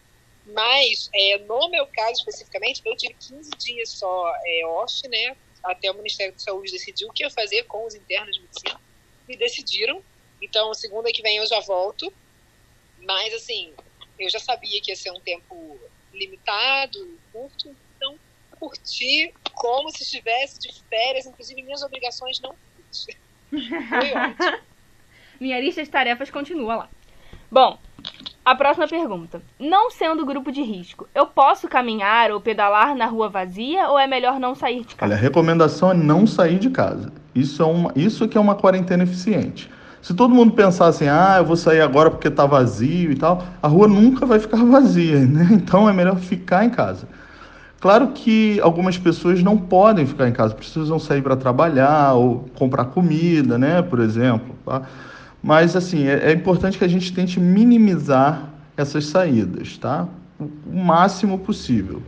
[0.45, 5.35] Mas, é, no meu caso especificamente, eu tive 15 dias só é, off, né?
[5.63, 8.79] Até o Ministério da Saúde decidiu o que ia fazer com os internos de medicina.
[9.27, 10.03] E decidiram.
[10.39, 12.13] Então, segunda que vem eu já volto.
[12.99, 13.73] Mas, assim,
[14.19, 15.79] eu já sabia que ia ser um tempo
[16.17, 18.15] limitado, curto, então
[18.59, 23.17] curti como se estivesse de férias, inclusive minhas obrigações não curti.
[23.49, 24.59] Foi ótimo.
[25.39, 26.89] Minha lista de tarefas continua lá.
[27.51, 27.77] Bom,
[28.43, 29.41] a próxima pergunta.
[29.59, 34.07] Não sendo grupo de risco, eu posso caminhar ou pedalar na rua vazia ou é
[34.07, 35.11] melhor não sair de casa?
[35.11, 37.11] Olha, a recomendação é não sair de casa.
[37.33, 39.69] Isso, é uma, isso que é uma quarentena eficiente.
[40.05, 43.43] Se todo mundo pensar assim, ah, eu vou sair agora porque está vazio e tal,
[43.59, 45.47] a rua nunca vai ficar vazia, né?
[45.49, 47.07] Então é melhor ficar em casa.
[47.79, 52.85] Claro que algumas pessoas não podem ficar em casa, precisam sair para trabalhar ou comprar
[52.85, 54.53] comida, né, por exemplo.
[54.63, 54.83] Tá?
[55.41, 60.07] Mas assim, é, é importante que a gente tente minimizar essas saídas, tá?
[60.39, 62.03] O máximo possível.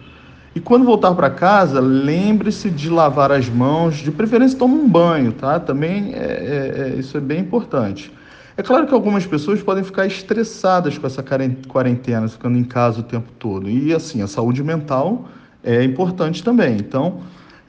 [0.58, 5.32] E quando voltar para casa, lembre-se de lavar as mãos, de preferência tome um banho,
[5.32, 5.60] tá?
[5.60, 8.12] Também é, é, é, isso é bem importante.
[8.58, 11.24] É claro que algumas pessoas podem ficar estressadas com essa
[11.67, 13.70] quarentena, ficando em casa o tempo todo.
[13.70, 15.26] E assim, a saúde mental
[15.63, 16.76] é importante também.
[16.78, 17.20] Então,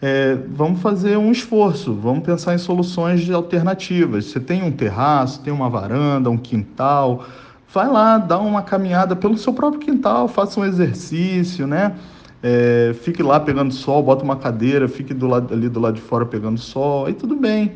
[0.00, 4.24] é, vamos fazer um esforço, vamos pensar em soluções alternativas.
[4.24, 7.26] Você tem um terraço, tem uma varanda, um quintal,
[7.70, 11.94] vai lá, dá uma caminhada pelo seu próprio quintal, faça um exercício, né?
[12.42, 16.00] É, fique lá pegando sol, bota uma cadeira, fique do lado, ali do lado de
[16.00, 17.72] fora pegando sol, aí tudo bem.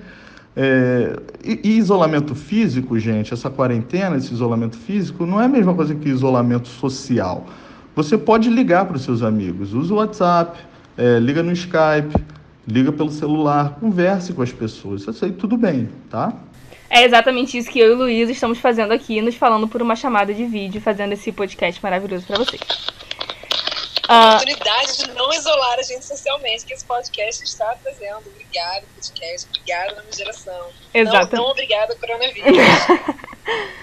[0.55, 5.75] É, e, e, isolamento físico, gente, essa quarentena, esse isolamento físico, não é a mesma
[5.75, 7.47] coisa que isolamento social.
[7.97, 10.59] Você pode ligar para os seus amigos, usa o WhatsApp,
[10.97, 12.15] é, liga no Skype,
[12.67, 16.33] liga pelo celular, converse com as pessoas, isso aí tudo bem, tá?
[16.89, 19.97] É exatamente isso que eu e o Luiz estamos fazendo aqui, nos falando por uma
[19.97, 22.61] chamada de vídeo, fazendo esse podcast maravilhoso para vocês
[24.09, 28.29] a oportunidade de não isolar a gente socialmente que esse podcast está trazendo.
[28.29, 29.49] Obrigado, podcast.
[29.49, 30.69] Obrigado, nova geração.
[30.93, 31.37] Exato.
[31.37, 32.57] Não, não obrigado, coronavírus.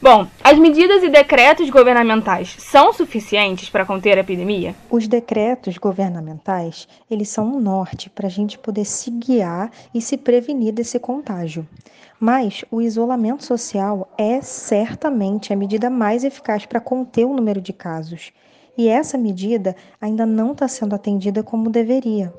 [0.00, 4.72] Bom, as medidas e decretos governamentais são suficientes para conter a epidemia?
[4.88, 10.16] Os decretos governamentais, eles são um norte para a gente poder se guiar e se
[10.16, 11.66] prevenir desse contágio.
[12.20, 17.72] Mas o isolamento social é certamente a medida mais eficaz para conter o número de
[17.72, 18.32] casos.
[18.78, 22.32] E essa medida ainda não está sendo atendida como deveria.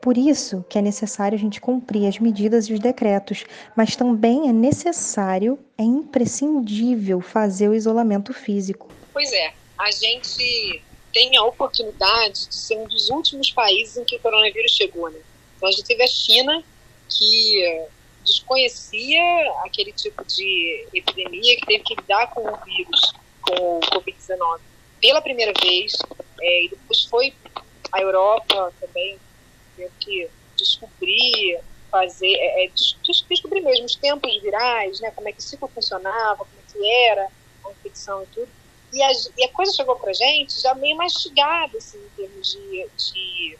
[0.00, 3.44] Por isso que é necessário a gente cumprir as medidas e os decretos,
[3.76, 8.88] mas também é necessário, é imprescindível fazer o isolamento físico.
[9.12, 10.80] Pois é, a gente
[11.12, 15.18] tem a oportunidade de ser um dos últimos países em que o coronavírus chegou, né?
[15.56, 16.62] Então a gente teve a China,
[17.08, 17.84] que
[18.24, 19.20] desconhecia
[19.64, 24.69] aquele tipo de epidemia, que teve que lidar com o vírus, com o Covid-19
[25.00, 25.94] pela primeira vez,
[26.40, 27.34] é, e depois foi
[27.92, 29.18] a Europa também,
[29.76, 31.60] teve que descobrir,
[31.90, 32.70] fazer, é, é
[33.28, 36.90] descobrir mesmo os tempos virais, né, como é que o ciclo funcionava, como é que
[37.08, 37.28] era
[37.64, 38.48] a infecção e tudo.
[38.92, 42.88] E a, e a coisa chegou para gente já meio mastigada, assim, em termos de,
[43.12, 43.58] de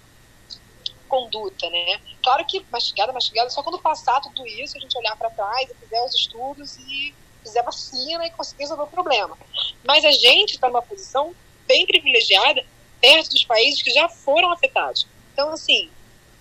[1.08, 2.00] conduta, né?
[2.22, 5.74] Claro que mastigada, mastigada, só quando passar tudo isso, a gente olhar para trás e
[5.74, 9.36] fizer os estudos e fizer vacina e conseguir resolver o problema.
[9.84, 11.34] Mas a gente está numa posição
[11.66, 12.64] bem privilegiada
[13.00, 15.06] perto dos países que já foram afetados.
[15.32, 15.88] Então, assim,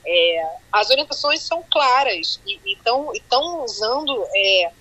[0.05, 4.71] é, as orientações são claras e estão usando é,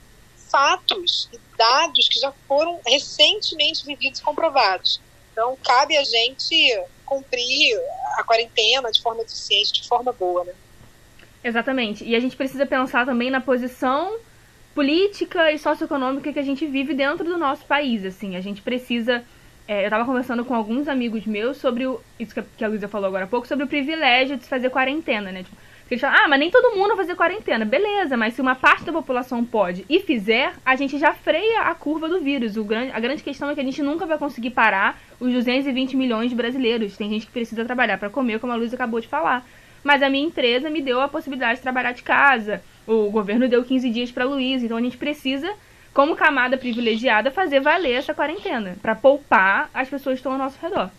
[0.50, 5.00] fatos e dados que já foram recentemente vividos e comprovados.
[5.32, 7.80] Então, cabe a gente cumprir
[8.16, 10.52] a quarentena de forma eficiente, de forma boa, né?
[11.42, 12.04] Exatamente.
[12.04, 14.18] E a gente precisa pensar também na posição
[14.78, 18.36] política e socioeconômica que a gente vive dentro do nosso país, assim.
[18.36, 19.24] A gente precisa...
[19.66, 23.08] É, eu estava conversando com alguns amigos meus sobre o, isso que a Luísa falou
[23.08, 25.42] agora há pouco, sobre o privilégio de se fazer quarentena, né?
[25.42, 25.56] Tipo,
[25.90, 27.64] eles falam, ah, mas nem todo mundo vai fazer quarentena.
[27.64, 31.74] Beleza, mas se uma parte da população pode e fizer, a gente já freia a
[31.74, 32.56] curva do vírus.
[32.56, 35.96] O grande, a grande questão é que a gente nunca vai conseguir parar os 220
[35.96, 36.96] milhões de brasileiros.
[36.96, 39.44] Tem gente que precisa trabalhar para comer, como a Luísa acabou de falar.
[39.82, 42.62] Mas a minha empresa me deu a possibilidade de trabalhar de casa.
[42.88, 44.64] O governo deu 15 dias para Luísa.
[44.64, 45.54] Então a gente precisa,
[45.92, 48.76] como camada privilegiada, fazer valer essa quarentena.
[48.80, 50.90] para poupar as pessoas que estão ao nosso redor.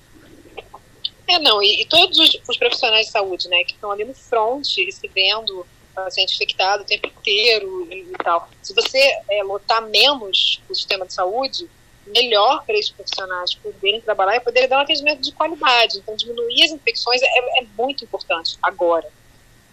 [1.27, 4.15] É, não, e, e todos os, os, profissionais de saúde, né, que estão ali no
[4.15, 8.49] front, recebendo paciente infectado o tempo inteiro e, e tal.
[8.61, 8.99] Se você
[9.29, 11.69] é, lotar menos o sistema de saúde,
[12.07, 15.97] melhor para esses profissionais poderem trabalhar e poderem dar um atendimento de qualidade.
[15.97, 19.07] Então, diminuir as infecções é, é muito importante agora.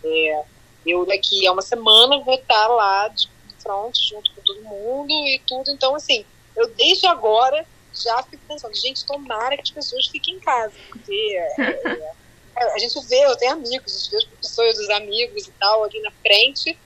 [0.05, 0.45] É,
[0.87, 3.29] eu, daqui a uma semana, vou estar lá de
[3.63, 5.71] front, junto com todo mundo e tudo.
[5.71, 6.25] Então, assim,
[6.57, 11.37] eu desde agora já fico pensando, gente, tomara que as pessoas fiquem em casa, porque
[11.59, 12.15] é, é,
[12.57, 16.01] é, a gente vê, eu tenho amigos, os meus professores, os amigos e tal, ali
[16.01, 16.79] na frente,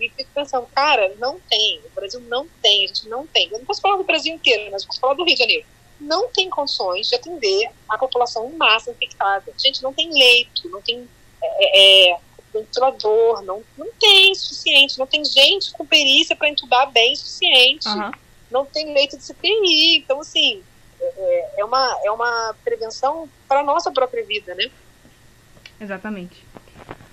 [0.00, 3.48] e fico pensando, cara, não tem, o Brasil não tem, a gente não tem.
[3.50, 5.66] Eu não posso falar do Brasil inteiro, mas posso falar do Rio de Janeiro.
[6.00, 9.52] Não tem condições de atender a população em massa infectada.
[9.52, 11.08] A gente não tem leito, não tem
[11.42, 12.18] é, é,
[12.62, 17.88] ventilador, não, não tem suficiente, não tem gente com perícia para entubar bem suficiente.
[17.88, 18.10] Uhum
[18.50, 19.98] não tem leito de CTI.
[19.98, 20.62] Então, assim,
[21.00, 24.70] é, é, uma, é uma prevenção para a nossa própria vida, né?
[25.80, 26.44] Exatamente.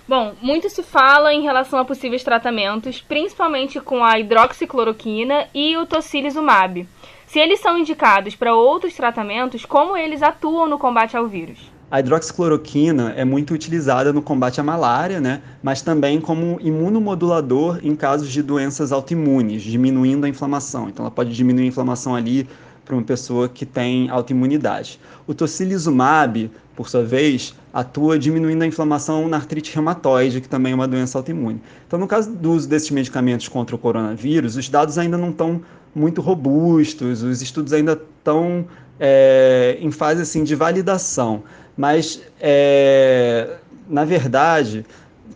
[0.08, 5.86] Bom, muito se fala em relação a possíveis tratamentos, principalmente com a hidroxicloroquina e o
[5.86, 6.88] tocilizumab.
[7.26, 11.58] Se eles são indicados para outros tratamentos, como eles atuam no combate ao vírus?
[11.88, 15.40] A hidroxicloroquina é muito utilizada no combate à malária, né?
[15.62, 20.88] mas também como imunomodulador em casos de doenças autoimunes, diminuindo a inflamação.
[20.88, 22.48] Então, ela pode diminuir a inflamação ali
[22.84, 24.98] para uma pessoa que tem autoimunidade.
[25.28, 30.74] O tocilizumab, por sua vez, atua diminuindo a inflamação na artrite reumatoide, que também é
[30.74, 31.60] uma doença autoimune.
[31.86, 35.62] Então, no caso do uso desses medicamentos contra o coronavírus, os dados ainda não estão
[35.94, 38.66] muito robustos, os estudos ainda estão
[38.98, 41.42] é, em fase assim, de validação.
[41.76, 43.56] Mas, é,
[43.88, 44.84] na verdade,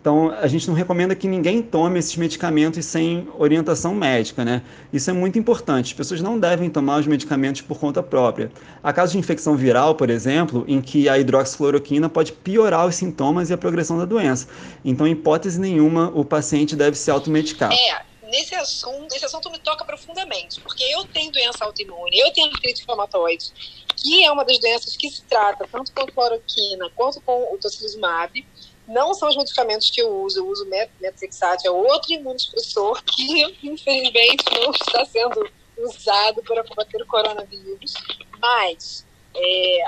[0.00, 4.62] então a gente não recomenda que ninguém tome esses medicamentos sem orientação médica, né?
[4.90, 5.88] Isso é muito importante.
[5.88, 8.50] As pessoas não devem tomar os medicamentos por conta própria.
[8.82, 13.50] Há casos de infecção viral, por exemplo, em que a hidroxicloroquina pode piorar os sintomas
[13.50, 14.48] e a progressão da doença.
[14.82, 17.70] Então, em hipótese nenhuma, o paciente deve se automedicar.
[17.70, 22.46] É, nesse assunto, esse assunto me toca profundamente, porque eu tenho doença autoimune, eu tenho
[22.48, 23.52] artrite inflamatóide,
[23.96, 28.46] que é uma das doenças que se trata tanto com cloroquina quanto com o tocilizumab.
[28.86, 34.44] Não são os medicamentos que eu uso, eu uso metotrexato, é outro imunossupressor que, infelizmente,
[34.52, 37.94] não está sendo usado para combater o coronavírus.
[38.38, 39.84] Mas é,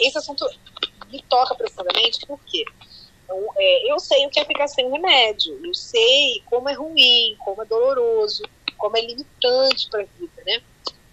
[0.00, 0.48] esse assunto
[1.10, 2.64] me toca profundamente, por quê?
[3.28, 7.36] Então, é, eu sei o que é ficar sem remédio, eu sei como é ruim,
[7.44, 8.42] como é doloroso,
[8.78, 10.62] como é limitante para a vida, né?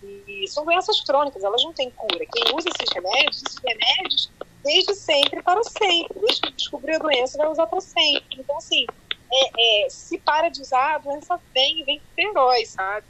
[0.01, 2.25] E são doenças crônicas, elas não têm cura.
[2.25, 4.31] Quem usa esses remédios, esses remédios,
[4.63, 6.19] desde sempre para sempre.
[6.21, 8.39] Desde que descobriu a doença, vai usar para sempre.
[8.39, 8.85] Então, assim,
[9.33, 13.07] é, é, se para de usar, a doença vem e vem feroz, sabe?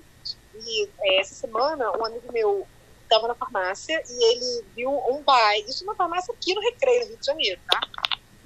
[0.55, 2.65] E é, essa semana, um amigo meu
[3.03, 7.01] estava na farmácia e ele viu um pai, isso é uma farmácia aqui no Recreio,
[7.01, 7.81] no Rio de Janeiro, tá?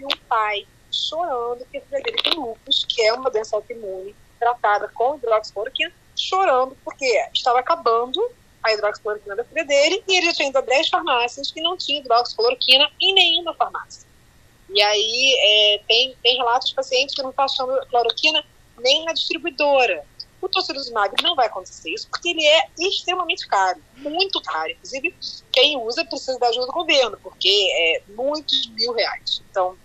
[0.04, 4.88] Um pai chorando que a filha dele tem lupus, que é uma doença autoimune, tratada
[4.90, 8.20] com hidroxicloroquina, chorando porque estava acabando
[8.64, 11.78] a hidroxicloroquina da filha dele e ele já tinha ido a 10 farmácias que não
[11.78, 14.08] tinha hidroxicloroquina em nenhuma farmácia.
[14.70, 18.44] E aí é, tem, tem relatos de pacientes que não estão achando cloroquina
[18.78, 20.06] nem na distribuidora.
[20.42, 24.72] O tocilizumab não vai acontecer isso porque ele é extremamente caro, muito caro.
[24.72, 25.14] Inclusive,
[25.52, 29.42] quem usa precisa da ajuda do governo, porque é muitos mil reais.
[29.50, 29.76] Então,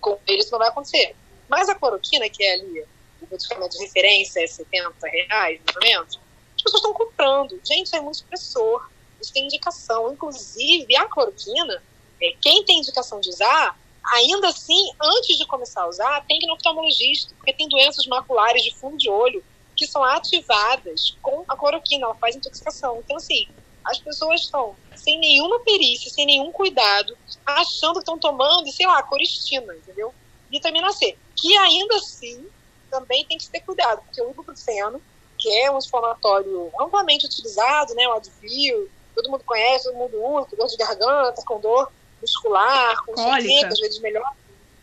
[0.00, 1.14] com ele isso não vai acontecer.
[1.48, 2.80] Mas a cloroquina, que é ali
[3.22, 6.20] o medicamento de referência, é 70 reais, mais ou menos,
[6.56, 7.60] as pessoas estão comprando.
[7.64, 8.88] Gente, é muito expressor.
[9.20, 10.12] Isso tem indicação.
[10.12, 11.82] Inclusive, a cloroquina,
[12.20, 13.78] é, quem tem indicação de usar,
[14.14, 18.06] ainda assim, antes de começar a usar, tem que ir no oftalmologista, porque tem doenças
[18.06, 19.44] maculares de fundo de olho
[19.76, 22.98] que são ativadas com a cloroquina, ela faz intoxicação.
[22.98, 23.48] Então, assim,
[23.90, 29.02] as pessoas estão sem nenhuma perícia, sem nenhum cuidado, achando que estão tomando, sei lá,
[29.02, 30.14] coristina, entendeu?
[30.48, 32.46] Vitamina C, que ainda assim
[32.90, 35.00] também tem que ter cuidado, porque o ibuprofeno,
[35.38, 40.56] que é um inflamatório amplamente utilizado, né, o Advil, todo mundo conhece, todo mundo usa,
[40.56, 44.32] dor de garganta, com dor muscular, com cólica, às vezes melhor,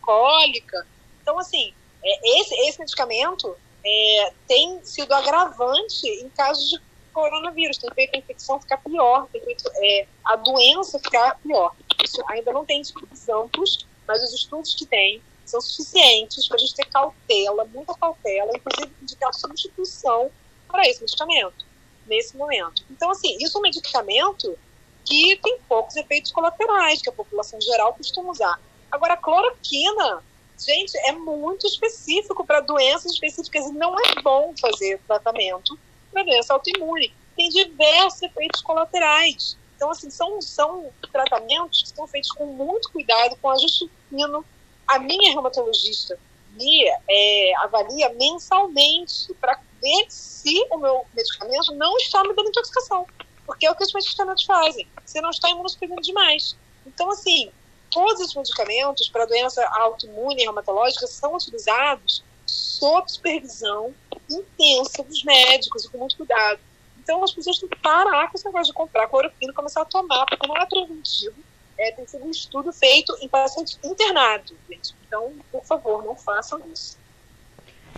[0.02, 0.86] cólica.
[1.22, 3.56] Então, assim, é, esse, esse medicamento
[3.86, 6.80] é, tem sido agravante em casos de
[7.18, 11.76] coronavírus, tem feito a infecção ficar pior, tem feito é, a doença ficar pior.
[12.04, 16.60] Isso ainda não tem estudos amplos, mas os estudos que tem são suficientes para a
[16.60, 20.30] gente ter cautela, muita cautela, inclusive indicar substituição
[20.68, 21.66] para esse medicamento,
[22.06, 22.84] nesse momento.
[22.92, 24.56] Então, assim, isso é um medicamento
[25.04, 28.62] que tem poucos efeitos colaterais, que a população geral costuma usar.
[28.92, 30.24] Agora, a cloroquina,
[30.64, 35.80] gente, é muito específico para doenças específicas e não é bom fazer tratamento
[36.14, 37.14] doença autoimune.
[37.36, 39.58] Tem diversos efeitos colaterais.
[39.76, 44.44] Então, assim, são, são tratamentos que são feitos com muito cuidado, com ajuste fino.
[44.88, 46.18] A minha reumatologista
[46.54, 53.06] me é, avalia mensalmente para ver se o meu medicamento não está me dando intoxicação.
[53.46, 54.88] Porque é o que os medicamentos fazem.
[55.06, 56.58] Você não está imunossuprimindo demais.
[56.86, 57.52] Então, assim,
[57.92, 63.94] todos os medicamentos para doença autoimune e reumatológica são utilizados sob supervisão
[64.30, 66.60] intensa dos médicos com muito cuidado.
[66.98, 69.86] Então, as pessoas têm que parar com esse negócio de comprar cloroquina e começar a
[69.86, 71.36] tomar, porque não é preventivo.
[71.78, 74.96] É, tem sido um estudo feito em pacientes internados, gente.
[75.08, 76.98] Então, por favor, não façam isso.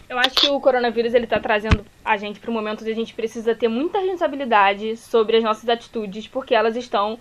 [0.08, 2.95] Eu acho que o coronavírus ele está trazendo a gente para um momento onde a
[2.95, 7.20] gente precisa ter muita responsabilidade sobre as nossas atitudes, porque elas estão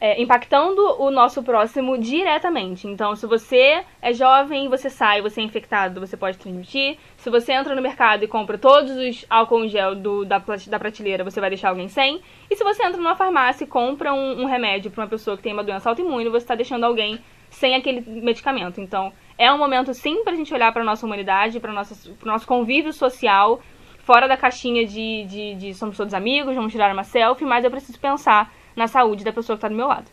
[0.00, 2.86] é, impactando o nosso próximo diretamente.
[2.86, 6.98] Então, se você é jovem, você sai, você é infectado, você pode transmitir.
[7.16, 10.78] Se você entra no mercado e compra todos os álcool em gel do, da, da
[10.78, 12.20] prateleira, você vai deixar alguém sem.
[12.50, 15.42] E se você entra numa farmácia e compra um, um remédio para uma pessoa que
[15.42, 17.18] tem uma doença autoimune, você está deixando alguém
[17.48, 18.80] sem aquele medicamento.
[18.80, 22.46] Então, é um momento sim para a gente olhar para nossa humanidade, para o nosso
[22.46, 23.60] convívio social,
[24.00, 27.70] fora da caixinha de, de, de somos todos amigos, vamos tirar uma selfie, mas eu
[27.70, 30.10] preciso pensar na saúde da pessoa que está do meu lado.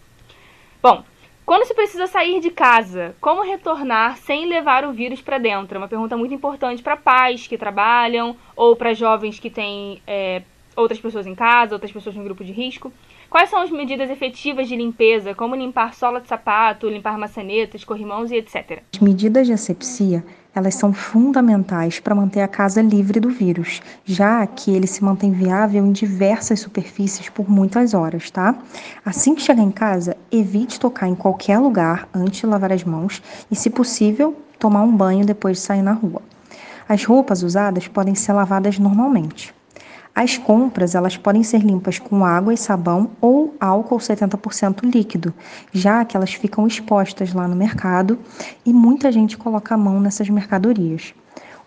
[0.81, 1.03] Bom,
[1.45, 5.75] quando se precisa sair de casa, como retornar sem levar o vírus para dentro?
[5.75, 10.43] É uma pergunta muito importante para pais que trabalham ou para jovens que têm é,
[10.75, 12.91] outras pessoas em casa, outras pessoas no grupo de risco.
[13.29, 18.31] Quais são as medidas efetivas de limpeza, como limpar sola de sapato, limpar maçanetas, corrimãos
[18.31, 18.83] e etc?
[18.93, 20.23] As medidas de asepsia,
[20.53, 25.31] elas são fundamentais para manter a casa livre do vírus, já que ele se mantém
[25.31, 28.55] viável em diversas superfícies por muitas horas, tá?
[29.05, 33.21] Assim que chegar em casa, evite tocar em qualquer lugar antes de lavar as mãos
[33.49, 36.21] e, se possível, tomar um banho depois de sair na rua.
[36.87, 39.53] As roupas usadas podem ser lavadas normalmente.
[40.13, 45.33] As compras elas podem ser limpas com água e sabão ou álcool 70% líquido,
[45.71, 48.19] já que elas ficam expostas lá no mercado
[48.65, 51.13] e muita gente coloca a mão nessas mercadorias.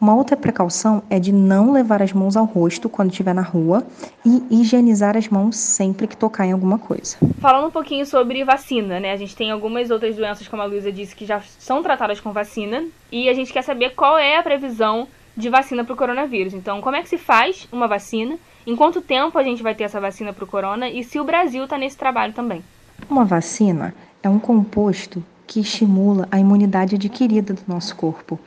[0.01, 3.87] Uma outra precaução é de não levar as mãos ao rosto quando estiver na rua
[4.25, 7.17] e higienizar as mãos sempre que tocar em alguma coisa.
[7.41, 9.13] Falando um pouquinho sobre vacina, né?
[9.13, 12.33] A gente tem algumas outras doenças, como a Luísa disse, que já são tratadas com
[12.33, 16.55] vacina e a gente quer saber qual é a previsão de vacina para o coronavírus.
[16.55, 18.39] Então, como é que se faz uma vacina?
[18.67, 20.89] Em quanto tempo a gente vai ter essa vacina para o corona?
[20.89, 22.63] E se o Brasil está nesse trabalho também?
[23.11, 28.39] Uma vacina é um composto que estimula a imunidade adquirida do nosso corpo,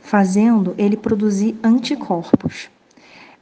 [0.00, 2.70] fazendo ele produzir anticorpos.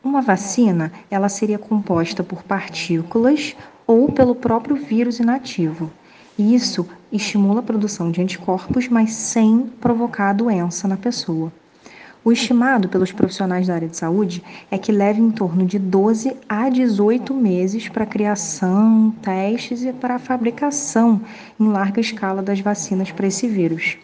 [0.02, 3.54] Uma vacina, ela seria composta por partículas
[3.86, 5.90] ou pelo próprio vírus inativo.
[6.38, 11.52] Isso estimula a produção de anticorpos, mas sem provocar doença na pessoa.
[12.24, 16.34] O estimado pelos profissionais da área de saúde é que leve em torno de 12
[16.48, 21.20] a 18 meses para a criação, testes e para a fabricação
[21.60, 23.98] em larga escala das vacinas para esse vírus.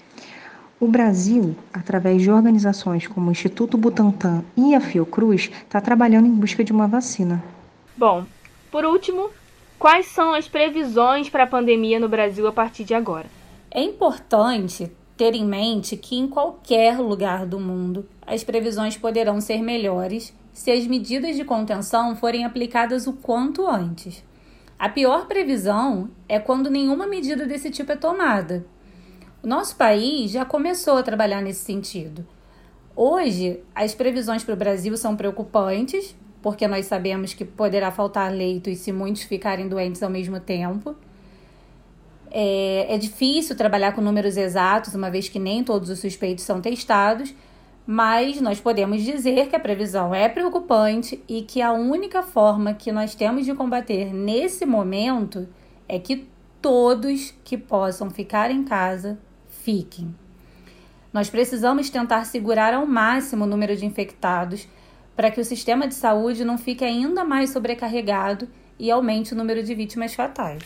[0.78, 6.34] O Brasil, através de organizações como o Instituto Butantan e a Fiocruz, está trabalhando em
[6.34, 7.42] busca de uma vacina.
[7.96, 8.26] Bom,
[8.70, 9.30] por último,
[9.78, 13.26] quais são as previsões para a pandemia no Brasil a partir de agora?
[13.70, 19.60] É importante ter em mente que em qualquer lugar do mundo as previsões poderão ser
[19.60, 24.24] melhores se as medidas de contenção forem aplicadas o quanto antes.
[24.78, 28.64] A pior previsão é quando nenhuma medida desse tipo é tomada.
[29.42, 32.26] O nosso país já começou a trabalhar nesse sentido.
[32.96, 38.78] Hoje, as previsões para o Brasil são preocupantes, porque nós sabemos que poderá faltar leitos
[38.78, 40.96] se muitos ficarem doentes ao mesmo tempo.
[42.30, 46.60] É, é difícil trabalhar com números exatos, uma vez que nem todos os suspeitos são
[46.60, 47.34] testados,
[47.86, 52.92] mas nós podemos dizer que a previsão é preocupante e que a única forma que
[52.92, 55.48] nós temos de combater nesse momento
[55.88, 56.28] é que
[56.62, 59.18] todos que possam ficar em casa
[59.48, 60.14] fiquem.
[61.12, 64.68] Nós precisamos tentar segurar ao máximo o número de infectados
[65.16, 69.62] para que o sistema de saúde não fique ainda mais sobrecarregado e aumente o número
[69.62, 70.62] de vítimas fatais.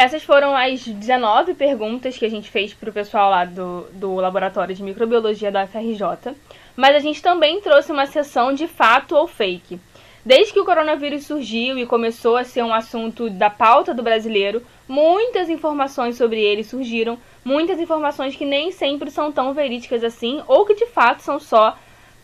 [0.00, 4.14] Essas foram as 19 perguntas que a gente fez para o pessoal lá do, do
[4.14, 6.34] Laboratório de Microbiologia da FRJ,
[6.74, 9.78] mas a gente também trouxe uma sessão de fato ou fake.
[10.24, 14.62] Desde que o coronavírus surgiu e começou a ser um assunto da pauta do brasileiro,
[14.88, 20.64] muitas informações sobre ele surgiram, muitas informações que nem sempre são tão verídicas assim, ou
[20.64, 21.76] que de fato são só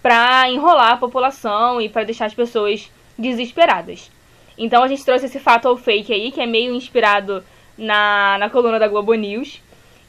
[0.03, 4.11] para enrolar a população e para deixar as pessoas desesperadas.
[4.57, 7.45] Então a gente trouxe esse fato ou fake aí, que é meio inspirado
[7.77, 9.63] na, na coluna da Globo News.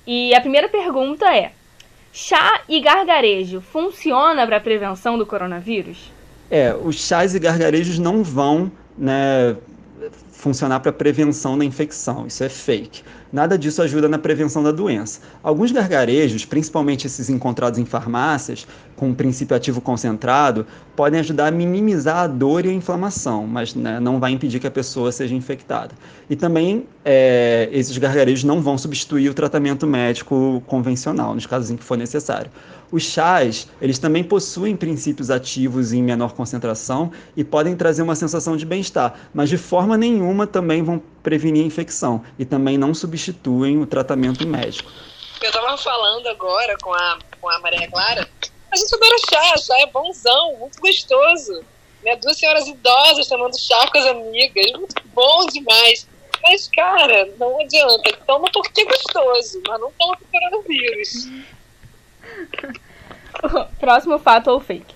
[0.05, 1.51] E a primeira pergunta é:
[2.13, 6.11] chá e gargarejo funciona para prevenção do coronavírus?
[6.49, 9.55] É, os chás e gargarejos não vão né,
[10.31, 13.03] funcionar para prevenção da infecção, isso é fake.
[13.31, 15.19] Nada disso ajuda na prevenção da doença.
[15.43, 18.65] Alguns gargarejos, principalmente esses encontrados em farmácias,
[18.95, 20.65] com um princípio ativo concentrado,
[20.95, 24.67] podem ajudar a minimizar a dor e a inflamação, mas né, não vai impedir que
[24.67, 25.93] a pessoa seja infectada.
[26.29, 31.77] E também é, esses gargarejos não vão substituir o tratamento médico convencional, nos casos em
[31.77, 32.49] que for necessário.
[32.91, 38.55] Os chás, eles também possuem princípios ativos em menor concentração e podem trazer uma sensação
[38.55, 43.81] de bem-estar, mas de forma nenhuma também vão prevenir a infecção e também não substituem
[43.81, 44.89] o tratamento médico.
[45.41, 48.27] Eu estava falando agora com a, com a Maria Clara,
[48.71, 51.63] a gente adora chá, chá é bonzão, muito gostoso.
[52.03, 52.15] Né?
[52.17, 56.07] Duas senhoras idosas tomando chá com as amigas, muito bom demais.
[56.43, 58.17] Mas, cara, não adianta.
[58.25, 61.27] Toma porque é gostoso, mas não toma por coronavírus.
[63.79, 64.95] Próximo fato ou fake.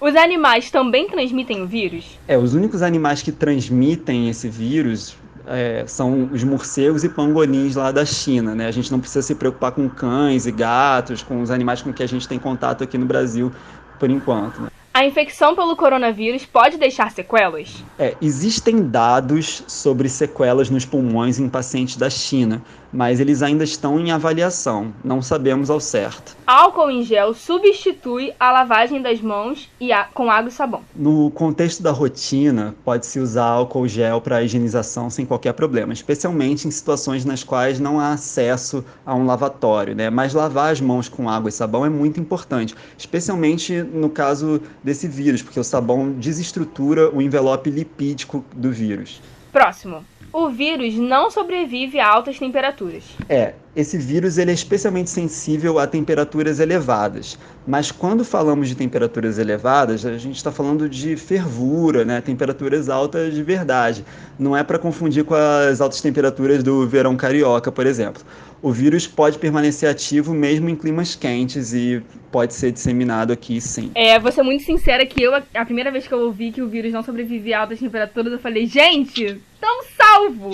[0.00, 2.18] Os animais também transmitem o vírus?
[2.26, 5.14] É, os únicos animais que transmitem esse vírus
[5.46, 8.66] é, são os morcegos e pangolins lá da China, né?
[8.66, 12.02] A gente não precisa se preocupar com cães e gatos, com os animais com que
[12.02, 13.52] a gente tem contato aqui no Brasil
[13.98, 14.62] por enquanto.
[14.62, 14.70] Né?
[14.92, 17.84] A infecção pelo coronavírus pode deixar sequelas?
[17.98, 22.62] É, existem dados sobre sequelas nos pulmões em pacientes da China,
[22.92, 26.36] mas eles ainda estão em avaliação, não sabemos ao certo.
[26.46, 30.82] Álcool em gel substitui a lavagem das mãos e a, com água e sabão.
[30.94, 36.70] No contexto da rotina, pode-se usar álcool gel para higienização sem qualquer problema, especialmente em
[36.70, 40.10] situações nas quais não há acesso a um lavatório, né?
[40.10, 45.06] Mas lavar as mãos com água e sabão é muito importante, especialmente no caso desse
[45.06, 49.20] vírus, porque o sabão desestrutura o envelope lipídico do vírus.
[49.52, 50.04] Próximo.
[50.32, 53.02] O vírus não sobrevive a altas temperaturas.
[53.28, 57.36] É, esse vírus ele é especialmente sensível a temperaturas elevadas.
[57.66, 62.20] Mas quando falamos de temperaturas elevadas, a gente está falando de fervura, né?
[62.20, 64.04] temperaturas altas de verdade.
[64.38, 68.22] Não é para confundir com as altas temperaturas do verão carioca, por exemplo.
[68.62, 73.90] O vírus pode permanecer ativo mesmo em climas quentes e pode ser disseminado aqui sim.
[73.94, 76.68] É, vou ser muito sincera que eu, a primeira vez que eu ouvi que o
[76.68, 80.50] vírus não sobrevivia a altas temperaturas, eu falei, gente, estamos salvo!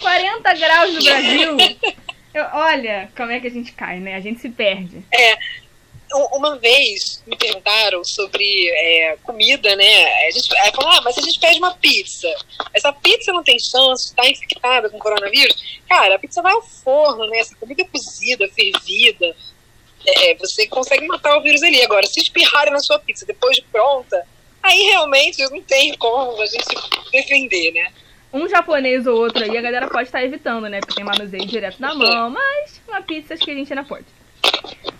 [0.00, 1.56] 40 graus no Brasil!
[2.34, 4.14] Eu, olha como é que a gente cai, né?
[4.14, 5.02] A gente se perde.
[5.10, 5.38] É.
[6.32, 10.26] Uma vez me perguntaram sobre é, comida, né?
[10.26, 12.28] A gente é, falaram, ah, mas se a gente pede uma pizza,
[12.72, 15.80] essa pizza não tem chance de estar infectada com coronavírus?
[15.88, 17.38] Cara, a pizza vai ao forno, né?
[17.38, 19.36] Essa comida é cozida, fervida,
[20.06, 21.82] é, você consegue matar o vírus ali.
[21.82, 24.26] Agora, se espirrarem na sua pizza depois de pronta,
[24.62, 27.92] aí realmente não tem como a gente se defender, né?
[28.32, 30.80] um japonês ou outro aí, a galera pode estar evitando, né?
[30.80, 34.04] Porque tem manuseio direto na mão, mas uma pizza acho que a gente ainda pode.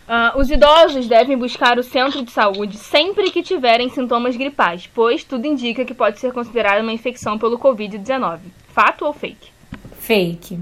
[0.08, 5.22] Uh, os idosos devem buscar o centro de saúde sempre que tiverem sintomas gripais, pois
[5.22, 8.38] tudo indica que pode ser considerada uma infecção pelo Covid-19.
[8.68, 9.50] Fato ou fake?
[9.98, 10.58] Fake.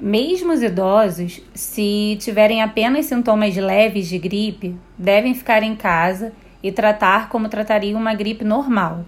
[0.00, 6.32] Mesmo os idosos, se tiverem apenas sintomas leves de gripe, devem ficar em casa
[6.62, 9.04] e tratar como trataria uma gripe normal.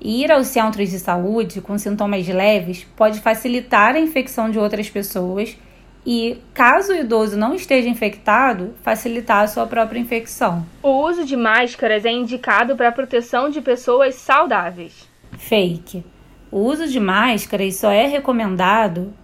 [0.00, 5.58] Ir aos centros de saúde com sintomas leves pode facilitar a infecção de outras pessoas
[6.04, 10.66] e, caso o idoso não esteja infectado, facilitar a sua própria infecção.
[10.82, 15.08] O uso de máscaras é indicado para a proteção de pessoas saudáveis.
[15.38, 16.04] Fake.
[16.50, 19.14] O uso de máscaras só é recomendado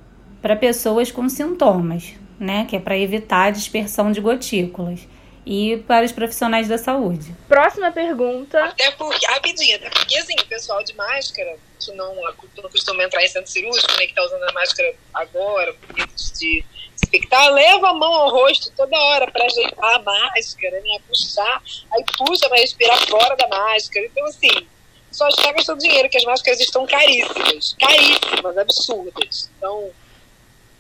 [0.41, 5.09] para pessoas com sintomas, né, que é para evitar a dispersão de gotículas
[5.45, 7.35] e para os profissionais da saúde.
[7.49, 8.63] Próxima pergunta.
[8.65, 13.23] Até porque, rapidinho, até porque assim, o pessoal de máscara, que não, não costuma entrar
[13.25, 16.65] em centro cirúrgico, né, que tá usando a máscara agora, por de se
[17.05, 21.63] infectar, leva a mão ao rosto toda hora para ajeitar a máscara, né, puxar,
[21.93, 24.07] aí puxa para respirar fora da máscara.
[24.07, 24.67] Então, assim,
[25.11, 29.51] só está gastando dinheiro, que as máscaras estão caríssimas, caríssimas, absurdas.
[29.57, 29.91] Então,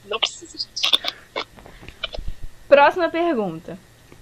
[0.05, 1.16] não precisa, gente.
[2.68, 3.78] Próxima pergunta.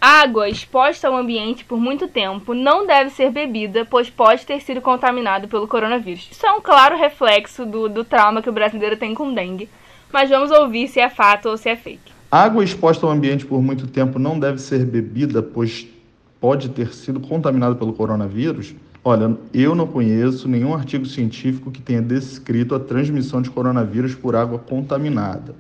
[0.07, 4.83] Água exposta ao ambiente por muito tempo não deve ser bebida, pois pode ter sido
[4.83, 6.29] contaminado pelo coronavírus.
[6.31, 9.67] Isso é um claro reflexo do, do trauma que o brasileiro tem com dengue.
[10.13, 12.13] Mas vamos ouvir se é fato ou se é fake.
[12.31, 15.87] Água exposta ao ambiente por muito tempo não deve ser bebida, pois
[16.39, 18.75] pode ter sido contaminada pelo coronavírus.
[19.03, 24.37] Olha, eu não conheço nenhum artigo científico que tenha descrito a transmissão de coronavírus por
[24.37, 25.55] água contaminada.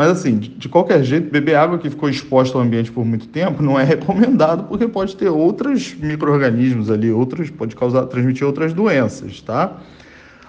[0.00, 3.62] Mas assim, de qualquer jeito, beber água que ficou exposta ao ambiente por muito tempo
[3.62, 9.42] não é recomendado porque pode ter outros micro-organismos ali, outros, pode causar, transmitir outras doenças,
[9.42, 9.76] tá?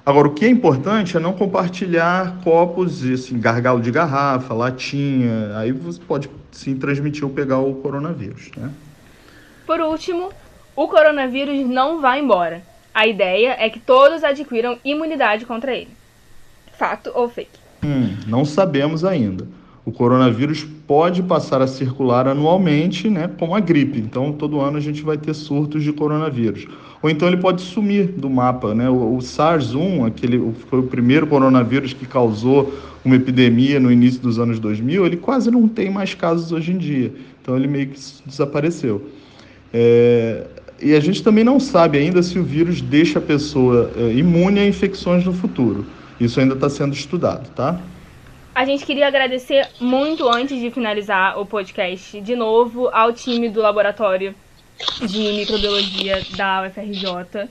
[0.06, 5.74] Agora, o que é importante é não compartilhar copos, assim, gargalo de garrafa, latinha, aí
[5.74, 8.72] você pode sim transmitir ou pegar o coronavírus, né?
[9.68, 10.30] Por último,
[10.78, 12.64] o coronavírus não vai embora.
[12.94, 15.92] A ideia é que todos adquiram imunidade contra ele.
[16.72, 17.61] Fato ou fake?
[17.84, 19.48] Hum, não sabemos ainda.
[19.84, 24.00] O coronavírus pode passar a circular anualmente, né, como a gripe.
[24.00, 26.68] Então, todo ano a gente vai ter surtos de coronavírus.
[27.02, 28.88] Ou então ele pode sumir do mapa, né?
[28.88, 32.72] O, o SARS-1, aquele foi o primeiro coronavírus que causou
[33.04, 36.78] uma epidemia no início dos anos 2000, ele quase não tem mais casos hoje em
[36.78, 37.12] dia.
[37.42, 39.10] Então, ele meio que desapareceu.
[39.74, 40.46] É,
[40.80, 44.60] e a gente também não sabe ainda se o vírus deixa a pessoa é, imune
[44.60, 45.86] a infecções no futuro.
[46.22, 47.82] Isso ainda está sendo estudado, tá?
[48.54, 53.60] A gente queria agradecer muito antes de finalizar o podcast, de novo, ao time do
[53.60, 54.36] laboratório
[55.02, 57.50] de microbiologia da UFRJ,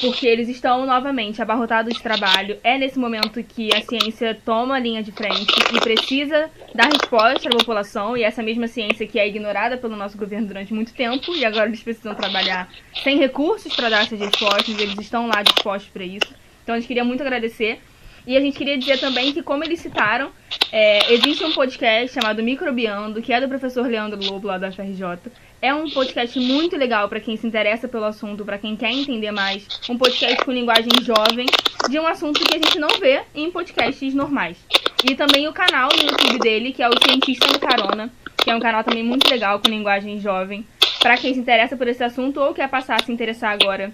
[0.00, 2.58] porque eles estão novamente abarrotados de trabalho.
[2.62, 7.48] É nesse momento que a ciência toma a linha de frente e precisa dar resposta
[7.48, 11.34] à população, e essa mesma ciência que é ignorada pelo nosso governo durante muito tempo,
[11.34, 12.68] e agora eles precisam trabalhar
[13.02, 16.32] sem recursos para dar essas respostas, eles estão lá dispostos para isso.
[16.62, 17.80] Então a gente queria muito agradecer.
[18.26, 20.30] E a gente queria dizer também que, como eles citaram,
[20.70, 25.18] é, existe um podcast chamado Microbiando, que é do professor Leandro Lobo, lá da FRJ.
[25.60, 29.30] É um podcast muito legal para quem se interessa pelo assunto, para quem quer entender
[29.32, 29.66] mais.
[29.88, 31.46] Um podcast com linguagem jovem,
[31.88, 34.56] de um assunto que a gente não vê em podcasts normais.
[35.04, 38.54] E também o canal no YouTube dele, que é o Cientista no Carona, que é
[38.54, 40.64] um canal também muito legal com linguagem jovem,
[41.00, 43.92] para quem se interessa por esse assunto ou quer passar a se interessar agora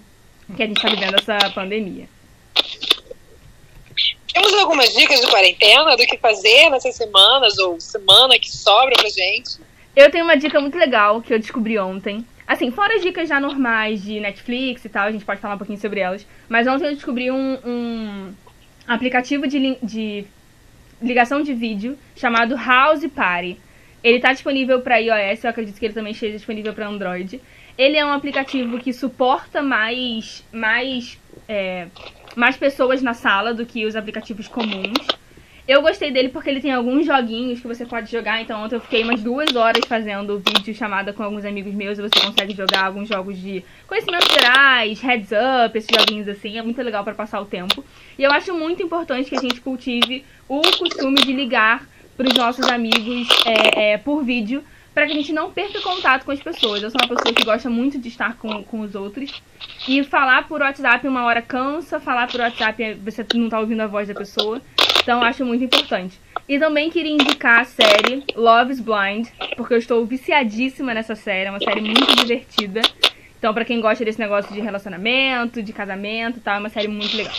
[0.55, 2.07] que a gente está vivendo essa pandemia.
[4.33, 9.09] Temos algumas dicas de quarentena do que fazer nessas semanas ou semana que sobra pra
[9.09, 9.59] gente?
[9.95, 12.25] Eu tenho uma dica muito legal que eu descobri ontem.
[12.47, 15.57] Assim, fora as dicas já normais de Netflix e tal, a gente pode falar um
[15.57, 16.25] pouquinho sobre elas.
[16.47, 18.33] Mas ontem eu descobri um, um
[18.87, 20.25] aplicativo de, de
[21.01, 23.59] ligação de vídeo chamado House Party.
[24.03, 27.41] Ele está disponível para iOS, eu acredito que ele também esteja disponível para Android.
[27.77, 31.17] Ele é um aplicativo que suporta mais, mais
[31.47, 31.87] é,
[32.39, 35.05] mais pessoas na sala do que os aplicativos comuns.
[35.67, 38.41] Eu gostei dele porque ele tem alguns joguinhos que você pode jogar.
[38.41, 42.01] Então, ontem eu fiquei umas duas horas fazendo vídeo chamada com alguns amigos meus e
[42.01, 46.57] você consegue jogar alguns jogos de conhecimentos gerais, heads up, esses joguinhos assim.
[46.57, 47.85] É muito legal para passar o tempo.
[48.17, 51.85] E eu acho muito importante que a gente cultive o costume de ligar
[52.17, 54.63] para os nossos amigos é, é, por vídeo
[54.93, 56.81] para que a gente não perca contato com as pessoas.
[56.81, 59.41] Eu sou uma pessoa que gosta muito de estar com, com os outros.
[59.87, 63.87] E falar por WhatsApp uma hora cansa, falar por WhatsApp você não tá ouvindo a
[63.87, 64.61] voz da pessoa.
[65.01, 66.19] Então acho muito importante.
[66.47, 71.47] E também queria indicar a série Love is Blind, porque eu estou viciadíssima nessa série,
[71.47, 72.81] é uma série muito divertida.
[73.37, 76.89] Então, para quem gosta desse negócio de relacionamento, de casamento e tal, é uma série
[76.89, 77.33] muito legal.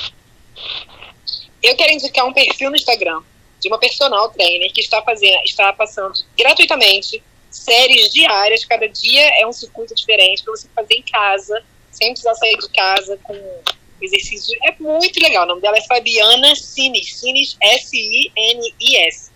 [1.62, 3.20] Eu quero indicar um perfil no Instagram
[3.60, 9.46] de uma personal trainer que está fazendo, está passando gratuitamente séries diárias, cada dia é
[9.46, 13.34] um circuito diferente para você fazer em casa, sem precisar sair de casa com
[14.00, 14.56] exercícios.
[14.64, 15.44] É muito legal.
[15.44, 19.30] O nome dela é Fabiana Sinis, Sinis S-I-N-I-S.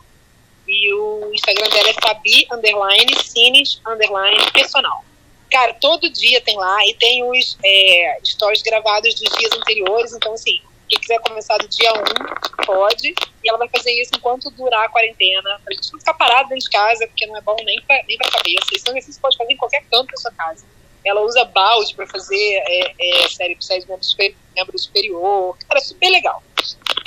[0.67, 5.05] E o Instagram dela é Fabi underline Sinis underline personal.
[5.51, 10.15] Cara, todo dia tem lá e tem os é, stories gravados dos dias anteriores.
[10.15, 10.61] Então, assim,
[10.95, 13.15] quem quiser começar do dia 1, pode.
[13.43, 15.61] E ela vai fazer isso enquanto durar a quarentena.
[15.65, 18.17] Pra gente não ficar parado dentro de casa, porque não é bom nem pra, nem
[18.17, 18.67] pra cabeça.
[18.73, 20.65] Isso é um exercício que pode fazer em qualquer canto da sua casa.
[21.05, 25.57] Ela usa balde para fazer é, é, série, série de membro, super, membro superior.
[25.69, 26.43] Cara, é super legal.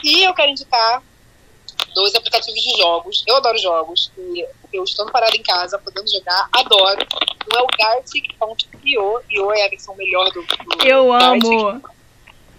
[0.04, 1.02] E eu quero indicar
[1.96, 3.24] dois aplicativos de jogos.
[3.26, 4.12] Eu adoro jogos.
[4.18, 7.08] E eu estando parada em casa, podendo jogar, adoro.
[7.52, 9.22] Um é o Gartic.io.
[9.32, 11.52] Io é a versão melhor do, do Eu Gartic.
[11.52, 11.97] amo.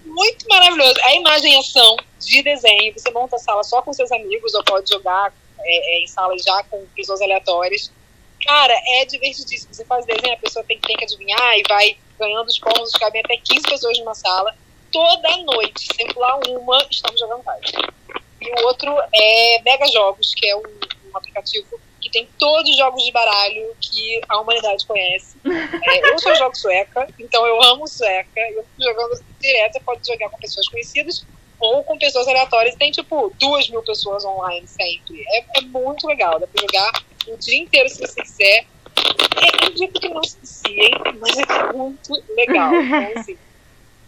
[0.09, 0.95] Muito maravilhoso.
[1.05, 2.93] É imagem e ação de desenho.
[2.93, 6.43] Você monta a sala só com seus amigos ou pode jogar é, é, em salas
[6.43, 7.93] já com pessoas aleatórias.
[8.45, 9.75] Cara, é divertidíssimo.
[9.75, 12.93] Você faz desenho, a pessoa tem, tem que adivinhar e vai ganhando os pontos.
[12.93, 14.55] Cabem até 15 pessoas numa sala.
[14.91, 17.79] Toda noite, sem pular uma, estamos jogando Gartic.
[18.41, 22.77] E o outro é Mega Jogos, que é um, um aplicativo que tem todos os
[22.77, 25.37] jogos de baralho que a humanidade conhece.
[25.45, 28.41] É, eu sou jogo sueca, então eu amo sueca.
[28.53, 31.27] Eu fico jogando direto, você pode jogar com pessoas conhecidas
[31.61, 32.77] ou com pessoas aleatórias.
[32.77, 35.25] Tem, tipo, duas mil pessoas online sempre.
[35.29, 38.67] É, é muito legal, dá pra jogar o dia inteiro se você quiser.
[39.37, 40.39] É, eu digo que não se
[41.21, 42.73] mas é muito legal.
[42.75, 43.39] Então, assim,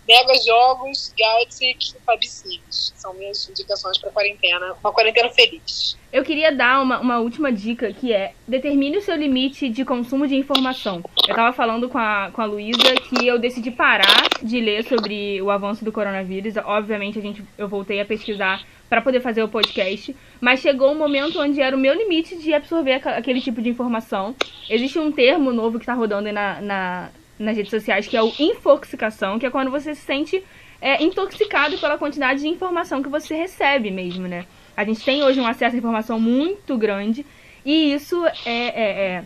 [0.09, 2.93] Mega Jogos, Gartic e Fabicines.
[2.97, 4.75] São minhas indicações para quarentena.
[4.83, 5.97] Uma quarentena feliz.
[6.13, 10.27] Eu queria dar uma, uma última dica que é determine o seu limite de consumo
[10.27, 11.05] de informação.
[11.29, 15.41] Eu tava falando com a, com a Luísa que eu decidi parar de ler sobre
[15.41, 16.57] o avanço do coronavírus.
[16.57, 20.99] Obviamente, a gente, eu voltei a pesquisar para poder fazer o podcast, mas chegou um
[20.99, 24.35] momento onde era o meu limite de absorver aquele tipo de informação.
[24.69, 27.11] Existe um termo novo que está rodando aí na, na,
[27.41, 30.45] nas redes sociais que é o infoxicação, que é quando você se sente
[30.81, 34.45] é, intoxicado pela quantidade de informação que você recebe mesmo, né?
[34.77, 37.25] A gente tem hoje um acesso à informação muito grande
[37.65, 39.25] e isso é, é- é-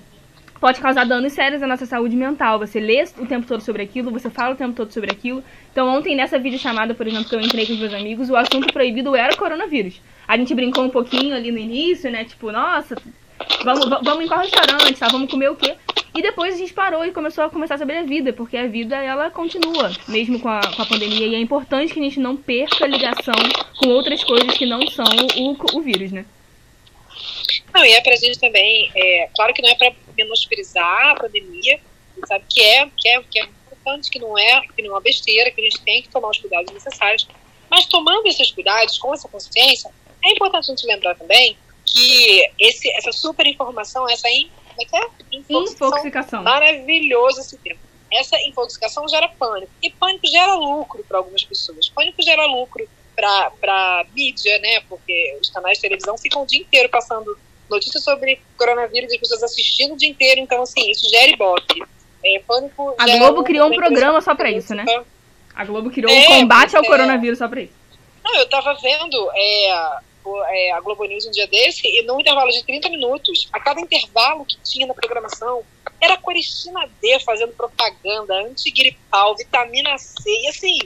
[0.61, 2.59] pode causar danos sérios à nossa saúde mental.
[2.59, 5.45] Você lê o tempo todo sobre aquilo, você fala o tempo todo sobre aquilo.
[5.71, 8.73] Então, ontem, nessa videochamada, por exemplo, que eu entrei com os meus amigos, o assunto
[8.73, 10.01] proibido era coronavírus.
[10.27, 12.25] A gente brincou um pouquinho ali no início, né?
[12.25, 12.97] Tipo, nossa,
[13.63, 15.09] vamos, va- vamos em qual restaurante, tá?
[15.09, 15.75] Vamos comer o quê?
[16.15, 18.97] E depois a gente parou e começou a conversar sobre a vida, porque a vida,
[18.97, 21.27] ela continua, mesmo com a, com a pandemia.
[21.27, 23.35] E é importante que a gente não perca a ligação
[23.79, 25.05] com outras coisas que não são
[25.37, 26.25] o, o vírus, né?
[27.75, 31.81] Não, e é pra gente também, é, claro que não é pra menosprezar a pandemia,
[32.23, 34.95] a sabe que é, que é, que é importante, que não é, que não é
[34.95, 37.27] uma besteira, que a gente tem que tomar os cuidados necessários,
[37.69, 39.91] mas tomando esses cuidados, com essa consciência,
[40.25, 44.85] é importante a gente lembrar também que esse, essa super informação, essa in, como é
[44.85, 45.37] que é?
[45.39, 46.43] Infoxicação.
[46.43, 47.81] Maravilhoso esse termo.
[48.13, 49.71] Essa infoxicação gera pânico.
[49.83, 51.89] E pânico gera lucro para algumas pessoas.
[51.89, 54.81] Pânico gera lucro para mídia, né?
[54.89, 57.37] Porque os canais de televisão ficam o dia inteiro passando
[57.71, 60.41] notícias sobre coronavírus e as pessoas assistindo o dia inteiro.
[60.41, 61.83] Então, assim, isso gera ibope.
[62.25, 64.85] É, pânico A Globo criou um programa só pra isso, né?
[65.55, 66.87] A Globo criou É, um combate ao é.
[66.87, 67.75] coronavírus só pra isso.
[68.25, 69.99] Não, eu tava vendo é,
[70.49, 73.81] é, a Globo News um dia desse, e num intervalo de 30 minutos, a cada
[73.81, 75.63] intervalo que tinha na programação,
[76.01, 80.79] era Coristina D fazendo propaganda, antigripal, vitamina C, e assim,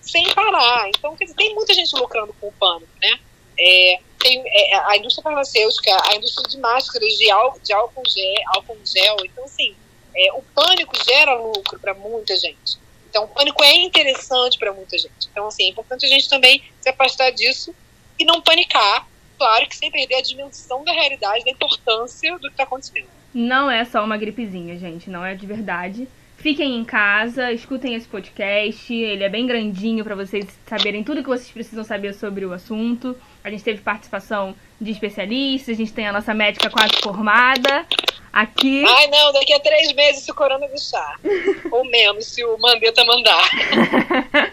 [0.00, 0.88] sem parar.
[0.88, 3.18] Então, quer dizer, tem muita gente lucrando com o pânico, né?
[3.58, 8.42] É, tem é, a indústria farmacêutica, a indústria de máscaras, de, ál, de álcool, gel,
[8.48, 9.16] álcool gel.
[9.24, 9.74] Então, assim,
[10.14, 12.78] é, o pânico gera lucro para muita gente.
[13.08, 15.28] Então, o pânico é interessante para muita gente.
[15.30, 17.74] Então, assim, é importante a gente também se afastar disso
[18.18, 19.06] e não panicar.
[19.36, 23.08] Claro que sem perder a dimensão da realidade, da importância do que está acontecendo.
[23.32, 25.10] Não é só uma gripezinha, gente.
[25.10, 26.08] Não é de verdade.
[26.36, 28.92] Fiquem em casa, escutem esse podcast.
[28.92, 33.16] Ele é bem grandinho pra vocês saberem tudo que vocês precisam saber sobre o assunto.
[33.42, 37.86] A gente teve participação de especialistas, a gente tem a nossa médica quase formada
[38.32, 38.84] aqui.
[38.84, 41.18] Ai, não, daqui a três meses se o corona deixar.
[41.72, 43.50] Ou menos, se o Mandetta mandar.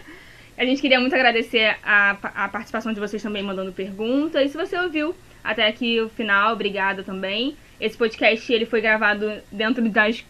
[0.62, 4.46] A gente queria muito agradecer a, a participação de vocês também mandando perguntas.
[4.46, 7.56] E se você ouviu até aqui o final, obrigada também.
[7.80, 10.24] Esse podcast ele foi gravado dentro das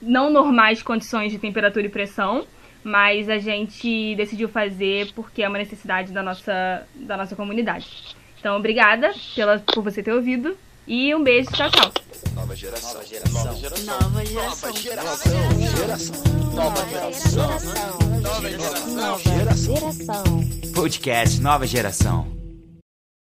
[0.00, 2.46] não normais condições de temperatura e pressão,
[2.82, 8.16] mas a gente decidiu fazer porque é uma necessidade da nossa, da nossa comunidade.
[8.40, 10.56] Então, obrigada pela, por você ter ouvido
[10.86, 11.92] e um beijo, tchau, tchau.
[12.34, 12.94] Nova geração.
[12.94, 13.44] Nova geração.
[13.44, 13.94] Nova geração.
[13.94, 14.72] Nova geração.
[16.52, 17.48] Nova geração.
[18.20, 18.94] Nova geração.
[18.94, 19.74] Nova geração.
[20.74, 22.43] Podcast Nova Geração.